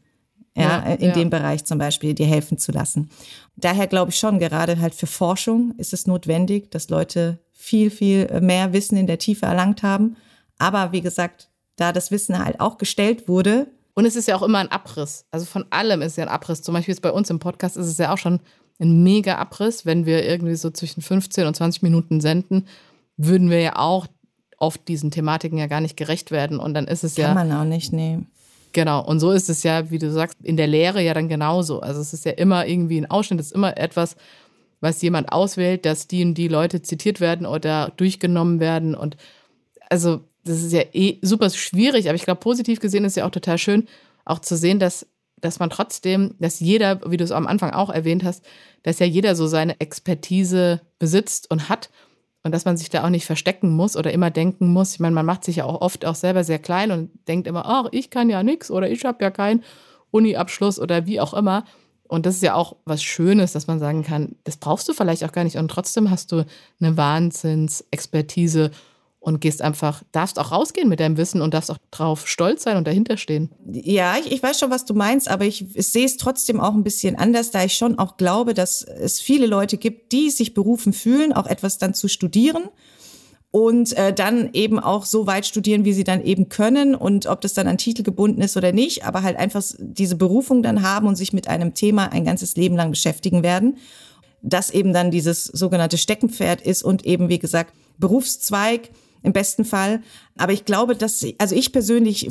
Ja, 0.56 0.80
in 0.82 1.08
ja. 1.08 1.14
dem 1.14 1.32
Bereich 1.32 1.66
zum 1.66 1.80
Beispiel, 1.80 2.14
dir 2.14 2.28
helfen 2.28 2.60
zu 2.60 2.72
lassen. 2.72 3.10
Daher 3.56 3.88
glaube 3.88 4.12
ich 4.12 4.18
schon, 4.18 4.38
gerade 4.38 4.80
halt 4.80 4.94
für 4.94 5.08
Forschung 5.08 5.74
ist 5.78 5.94
es 5.94 6.06
notwendig, 6.06 6.70
dass 6.70 6.90
Leute 6.90 7.40
viel, 7.54 7.90
viel 7.90 8.42
mehr 8.42 8.72
Wissen 8.72 8.98
in 8.98 9.08
der 9.08 9.18
Tiefe 9.18 9.48
erlangt 9.48 9.82
haben. 9.82 10.16
Aber 10.60 10.92
wie 10.92 11.02
gesagt, 11.02 11.50
da 11.76 11.92
das 11.92 12.12
Wissen 12.12 12.38
halt 12.38 12.60
auch 12.60 12.78
gestellt 12.78 13.28
wurde. 13.28 13.68
Und 13.96 14.06
es 14.06 14.16
ist 14.16 14.28
ja 14.28 14.36
auch 14.36 14.42
immer 14.42 14.60
ein 14.60 14.72
Abriss. 14.72 15.26
Also 15.32 15.46
von 15.46 15.66
allem 15.70 16.02
ist 16.02 16.18
ja 16.18 16.24
ein 16.24 16.30
Abriss. 16.30 16.62
Zum 16.62 16.74
Beispiel 16.74 16.96
bei 17.02 17.12
uns 17.12 17.30
im 17.30 17.40
Podcast 17.40 17.78
ist 17.78 17.88
es 17.88 17.98
ja 17.98 18.14
auch 18.14 18.18
schon 18.18 18.40
ein 18.80 19.04
mega 19.04 19.38
Abriss. 19.38 19.86
Wenn 19.86 20.06
wir 20.06 20.26
irgendwie 20.28 20.56
so 20.56 20.72
zwischen 20.72 21.02
15 21.02 21.48
und 21.48 21.56
20 21.56 21.84
Minuten 21.84 22.22
senden, 22.22 22.68
würden 23.18 23.50
wir 23.50 23.60
ja 23.60 23.76
auch 23.78 24.08
oft 24.58 24.88
diesen 24.88 25.12
Thematiken 25.12 25.58
ja 25.58 25.68
gar 25.68 25.82
nicht 25.82 25.98
gerecht 25.98 26.32
werden. 26.32 26.60
Und 26.60 26.74
dann 26.74 26.88
ist 26.88 27.04
es 27.04 27.16
Kann 27.16 27.22
ja. 27.22 27.34
Kann 27.34 27.48
man 27.48 27.58
auch 27.60 27.70
nicht 27.70 27.94
nehmen. 27.94 28.32
Genau. 28.74 29.06
Und 29.06 29.20
so 29.20 29.32
ist 29.32 29.50
es 29.50 29.64
ja, 29.64 29.90
wie 29.92 30.00
du 30.00 30.12
sagst, 30.12 30.38
in 30.42 30.58
der 30.58 30.68
Lehre 30.68 31.02
ja 31.02 31.14
dann 31.14 31.30
genauso. 31.30 31.80
Also 31.80 32.02
es 32.02 32.12
ist 32.12 32.26
ja 32.26 32.32
immer 32.32 32.66
irgendwie 32.66 33.00
ein 33.00 33.10
Ausschnitt, 33.10 33.40
es 33.40 33.48
ist 33.48 33.56
immer 33.56 33.78
etwas, 33.78 34.16
was 34.82 35.02
jemand 35.02 35.32
auswählt, 35.32 35.86
dass 35.86 36.08
die 36.08 36.26
und 36.26 36.34
die 36.34 36.48
Leute 36.48 36.82
zitiert 36.82 37.22
werden 37.22 37.46
oder 37.46 37.94
durchgenommen 37.96 38.60
werden. 38.60 38.96
Und 38.96 39.16
also 39.90 40.22
das 40.44 40.62
ist 40.62 40.74
ja 40.74 40.82
eh 40.92 41.20
super 41.22 41.50
schwierig, 41.52 42.10
aber 42.10 42.16
ich 42.16 42.26
glaube, 42.26 42.42
positiv 42.42 42.80
gesehen 42.80 43.06
ist 43.06 43.16
ja 43.16 43.26
auch 43.26 43.32
total 43.32 43.58
schön, 43.58 43.88
auch 44.26 44.40
zu 44.40 44.58
sehen, 44.58 44.80
dass, 44.80 45.08
dass 45.40 45.60
man 45.60 45.70
trotzdem, 45.70 46.36
dass 46.40 46.60
jeder, 46.60 47.00
wie 47.10 47.18
du 47.18 47.24
es 47.24 47.32
am 47.32 47.48
Anfang 47.48 47.72
auch 47.72 47.90
erwähnt 47.90 48.24
hast, 48.24 48.44
dass 48.82 49.00
ja 49.00 49.06
jeder 49.06 49.36
so 49.36 49.48
seine 49.48 49.80
Expertise 49.80 50.82
besitzt 51.00 51.50
und 51.50 51.70
hat 51.70 51.90
und 52.44 52.54
dass 52.54 52.66
man 52.66 52.78
sich 52.78 52.90
da 52.90 53.04
auch 53.04 53.10
nicht 53.10 53.26
verstecken 53.26 53.70
muss 53.70 53.96
oder 53.96 54.12
immer 54.12 54.30
denken 54.30 54.68
muss. 54.68 54.94
Ich 54.94 55.00
meine, 55.00 55.16
man 55.16 55.26
macht 55.26 55.46
sich 55.46 55.58
ja 55.58 55.66
auch 55.66 55.82
oft 55.82 56.06
auch 56.06 56.16
selber 56.16 56.44
sehr 56.44 56.60
klein 56.60 56.92
und 56.92 57.10
denkt 57.28 57.48
immer, 57.48 57.66
ach, 57.66 57.88
ich 57.92 58.10
kann 58.10 58.30
ja 58.30 58.44
nichts 58.44 58.70
oder 58.70 58.90
ich 58.90 59.06
habe 59.06 59.24
ja 59.24 59.32
keinen 59.32 59.64
Uni-Abschluss 60.12 60.80
oder 60.80 61.06
wie 61.06 61.22
auch 61.22 61.34
immer. 61.34 61.64
Und 62.08 62.26
das 62.26 62.36
ist 62.36 62.44
ja 62.44 62.54
auch 62.54 62.76
was 62.86 63.02
Schönes, 63.02 63.54
dass 63.54 63.68
man 63.68 63.80
sagen 63.80 64.04
kann, 64.04 64.36
das 64.44 64.58
brauchst 64.58 64.88
du 64.88 64.94
vielleicht 64.94 65.24
auch 65.24 65.32
gar 65.32 65.46
nicht. 65.46 65.58
Und 65.58 65.70
trotzdem 65.70 66.12
hast 66.12 66.32
du 66.32 66.46
eine 66.80 66.98
Wahnsinns-Expertise 66.98 68.72
und 69.24 69.40
gehst 69.40 69.62
einfach, 69.62 70.04
darfst 70.12 70.38
auch 70.38 70.52
rausgehen 70.52 70.90
mit 70.90 71.00
deinem 71.00 71.16
Wissen 71.16 71.42
und 71.42 71.54
darfst 71.54 71.72
auch 71.72 71.78
drauf 71.92 72.28
stolz 72.28 72.64
sein 72.64 72.76
und 72.76 72.86
dahinter 72.86 73.16
stehen. 73.16 73.50
Ja, 73.72 74.18
ich, 74.18 74.30
ich 74.34 74.44
weiß 74.44 74.60
schon, 74.60 74.70
was 74.70 74.84
du 74.84 74.94
meinst, 74.94 75.30
aber 75.30 75.46
ich, 75.46 75.74
ich 75.76 75.88
sehe 75.88 76.06
es 76.06 76.18
trotzdem 76.18 76.60
auch 76.60 76.74
ein 76.74 76.84
bisschen 76.84 77.16
anders, 77.16 77.50
da 77.50 77.64
ich 77.64 77.76
schon 77.76 77.98
auch 77.98 78.18
glaube, 78.18 78.54
dass 78.54 78.82
es 78.82 79.22
viele 79.22 79.46
Leute 79.48 79.78
gibt, 79.78 80.12
die 80.12 80.30
sich 80.30 80.54
berufen 80.54 80.92
fühlen, 80.92 81.32
auch 81.32 81.48
etwas 81.48 81.78
dann 81.78 81.94
zu 81.94 82.10
studieren 82.10 82.64
und 83.50 83.96
äh, 83.96 84.12
dann 84.12 84.50
eben 84.52 84.78
auch 84.78 85.06
so 85.06 85.26
weit 85.26 85.46
studieren, 85.46 85.86
wie 85.86 85.94
sie 85.94 86.04
dann 86.04 86.22
eben 86.22 86.50
können 86.50 86.94
und 86.94 87.26
ob 87.28 87.40
das 87.40 87.54
dann 87.54 87.68
an 87.68 87.78
Titel 87.78 88.04
gebunden 88.04 88.42
ist 88.42 88.58
oder 88.58 88.74
nicht, 88.74 89.06
aber 89.06 89.24
halt 89.24 89.38
einfach 89.38 89.64
diese 89.78 90.18
Berufung 90.18 90.64
dann 90.64 90.82
haben 90.82 91.08
und 91.08 91.16
sich 91.16 91.32
mit 91.32 91.48
einem 91.48 91.74
Thema 91.74 92.12
ein 92.12 92.26
ganzes 92.26 92.58
Leben 92.58 92.76
lang 92.76 92.90
beschäftigen 92.90 93.42
werden. 93.42 93.78
Das 94.42 94.70
eben 94.70 94.92
dann 94.92 95.12
dieses 95.12 95.46
sogenannte 95.46 95.98
Steckenpferd 95.98 96.62
ist 96.62 96.84
und 96.84 97.06
eben, 97.06 97.30
wie 97.30 97.40
gesagt, 97.40 97.74
Berufszweig, 98.00 98.90
im 99.24 99.34
besten 99.34 99.66
Fall. 99.66 100.02
Aber 100.38 100.54
ich 100.54 100.66
glaube, 100.66 100.96
dass, 100.96 101.26
also 101.38 101.56
ich 101.56 101.72
persönlich 101.72 102.30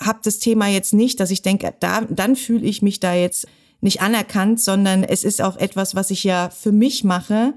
habe 0.00 0.20
das 0.22 0.38
Thema 0.38 0.68
jetzt 0.68 0.94
nicht, 0.94 1.20
dass 1.20 1.30
ich 1.30 1.42
denke, 1.42 1.74
da, 1.80 2.02
dann 2.02 2.36
fühle 2.36 2.64
ich 2.64 2.82
mich 2.82 3.00
da 3.00 3.14
jetzt 3.14 3.46
nicht 3.80 4.00
anerkannt, 4.00 4.60
sondern 4.60 5.02
es 5.04 5.24
ist 5.24 5.42
auch 5.42 5.56
etwas, 5.56 5.94
was 5.94 6.10
ich 6.10 6.24
ja 6.24 6.50
für 6.50 6.72
mich 6.72 7.04
mache, 7.04 7.54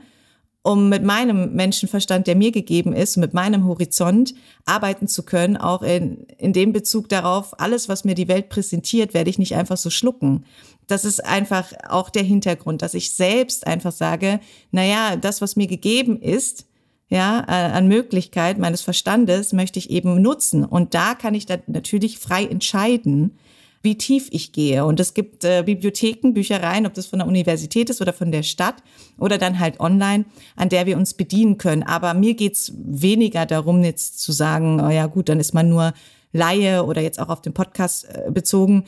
um 0.63 0.89
mit 0.89 1.03
meinem 1.03 1.53
Menschenverstand, 1.53 2.25
der 2.25 2.35
mir 2.35 2.51
gegeben 2.51 2.93
ist, 2.93 3.17
mit 3.17 3.35
meinem 3.35 3.67
Horizont 3.67 4.33
arbeiten 4.65 5.07
zu 5.07 5.21
können, 5.21 5.57
auch 5.57 5.83
in, 5.83 6.25
in 6.39 6.53
dem 6.53 6.73
Bezug 6.73 7.07
darauf, 7.07 7.59
alles, 7.59 7.87
was 7.87 8.03
mir 8.03 8.15
die 8.15 8.27
Welt 8.27 8.49
präsentiert, 8.49 9.13
werde 9.13 9.29
ich 9.29 9.37
nicht 9.37 9.55
einfach 9.55 9.77
so 9.77 9.91
schlucken. 9.91 10.45
Das 10.87 11.05
ist 11.05 11.23
einfach 11.23 11.71
auch 11.87 12.09
der 12.09 12.23
Hintergrund, 12.23 12.81
dass 12.81 12.95
ich 12.95 13.11
selbst 13.11 13.67
einfach 13.67 13.91
sage, 13.91 14.39
na 14.71 14.83
ja, 14.83 15.15
das, 15.17 15.39
was 15.39 15.55
mir 15.55 15.67
gegeben 15.67 16.19
ist, 16.19 16.65
ja, 17.07 17.45
äh, 17.47 17.71
an 17.71 17.87
Möglichkeit 17.87 18.57
meines 18.57 18.81
Verstandes 18.81 19.53
möchte 19.53 19.79
ich 19.79 19.89
eben 19.89 20.21
nutzen. 20.21 20.65
Und 20.65 20.93
da 20.93 21.13
kann 21.13 21.35
ich 21.35 21.45
dann 21.45 21.61
natürlich 21.67 22.17
frei 22.17 22.45
entscheiden, 22.45 23.37
wie 23.83 23.95
tief 23.95 24.27
ich 24.31 24.51
gehe. 24.51 24.83
Und 24.83 24.99
es 24.99 25.13
gibt 25.13 25.43
äh, 25.43 25.63
Bibliotheken, 25.63 26.33
Büchereien, 26.33 26.87
ob 26.87 26.95
das 26.95 27.05
von 27.05 27.19
der 27.19 27.27
Universität 27.27 27.89
ist 27.91 28.01
oder 28.01 28.11
von 28.11 28.31
der 28.31 28.41
Stadt 28.41 28.77
oder 29.19 29.37
dann 29.37 29.59
halt 29.59 29.79
online, 29.79 30.25
an 30.55 30.69
der 30.69 30.87
wir 30.87 30.97
uns 30.97 31.13
bedienen 31.13 31.59
können. 31.59 31.83
Aber 31.83 32.15
mir 32.15 32.33
geht's 32.33 32.73
weniger 32.75 33.45
darum, 33.45 33.83
jetzt 33.83 34.19
zu 34.19 34.31
sagen, 34.31 34.81
oh 34.81 34.89
ja 34.89 35.05
gut, 35.05 35.29
dann 35.29 35.39
ist 35.39 35.53
man 35.53 35.69
nur 35.69 35.93
Laie 36.33 36.83
oder 36.83 37.01
jetzt 37.01 37.19
auch 37.19 37.29
auf 37.29 37.41
den 37.41 37.53
Podcast 37.53 38.05
äh, 38.09 38.31
bezogen. 38.31 38.85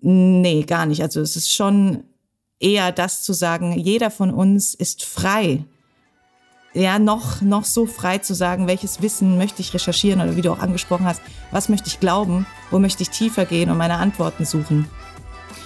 Nee, 0.00 0.62
gar 0.62 0.86
nicht. 0.86 1.02
Also 1.02 1.20
es 1.20 1.36
ist 1.36 1.52
schon 1.52 2.04
eher 2.58 2.90
das 2.92 3.22
zu 3.22 3.34
sagen, 3.34 3.78
jeder 3.78 4.10
von 4.10 4.32
uns 4.32 4.74
ist 4.74 5.04
frei 5.04 5.64
ja, 6.78 6.98
noch, 6.98 7.40
noch 7.40 7.64
so 7.64 7.86
frei 7.86 8.18
zu 8.18 8.34
sagen, 8.34 8.66
welches 8.66 9.02
Wissen 9.02 9.36
möchte 9.38 9.62
ich 9.62 9.74
recherchieren 9.74 10.20
oder 10.20 10.36
wie 10.36 10.42
du 10.42 10.52
auch 10.52 10.60
angesprochen 10.60 11.06
hast, 11.06 11.20
was 11.50 11.68
möchte 11.68 11.88
ich 11.88 12.00
glauben, 12.00 12.46
wo 12.70 12.78
möchte 12.78 13.02
ich 13.02 13.10
tiefer 13.10 13.44
gehen 13.44 13.70
und 13.70 13.76
meine 13.76 13.94
Antworten 13.94 14.44
suchen. 14.44 14.88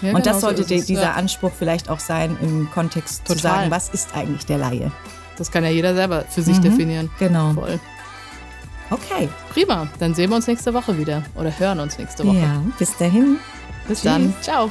Ja, 0.01 0.09
und 0.09 0.23
genau 0.23 0.25
das 0.25 0.41
sollte 0.41 0.65
so 0.65 0.75
es, 0.75 0.87
dieser 0.87 1.03
ja. 1.03 1.13
Anspruch 1.13 1.53
vielleicht 1.57 1.89
auch 1.89 2.01
sein, 2.01 2.37
im 2.41 2.69
Kontext 2.73 3.25
Total. 3.25 3.37
zu 3.37 3.43
sagen, 3.43 3.71
was 3.71 3.89
ist 3.91 4.15
eigentlich 4.17 4.47
der 4.47 4.59
Laie? 4.59 4.91
Das 5.39 5.51
kann 5.51 5.65
ja 5.65 5.71
jeder 5.71 5.95
selber 5.95 6.25
für 6.29 6.43
sich 6.43 6.59
mhm, 6.59 6.63
definieren. 6.63 7.11
Genau. 7.19 7.53
Voll. 7.53 7.81
Okay. 8.91 9.29
Prima. 9.51 9.89
Dann 9.99 10.15
sehen 10.15 10.31
wir 10.31 10.37
uns 10.37 10.47
nächste 10.47 10.75
Woche 10.75 10.99
wieder 10.99 11.23
oder 11.35 11.57
hören 11.59 11.81
uns 11.81 11.99
nächste 11.99 12.27
Woche. 12.27 12.39
Ja, 12.39 12.63
bis 12.79 12.97
dahin. 12.97 13.39
Bis 13.89 14.01
Tschüss. 14.01 14.13
dann. 14.13 14.35
Ciao. 14.43 14.71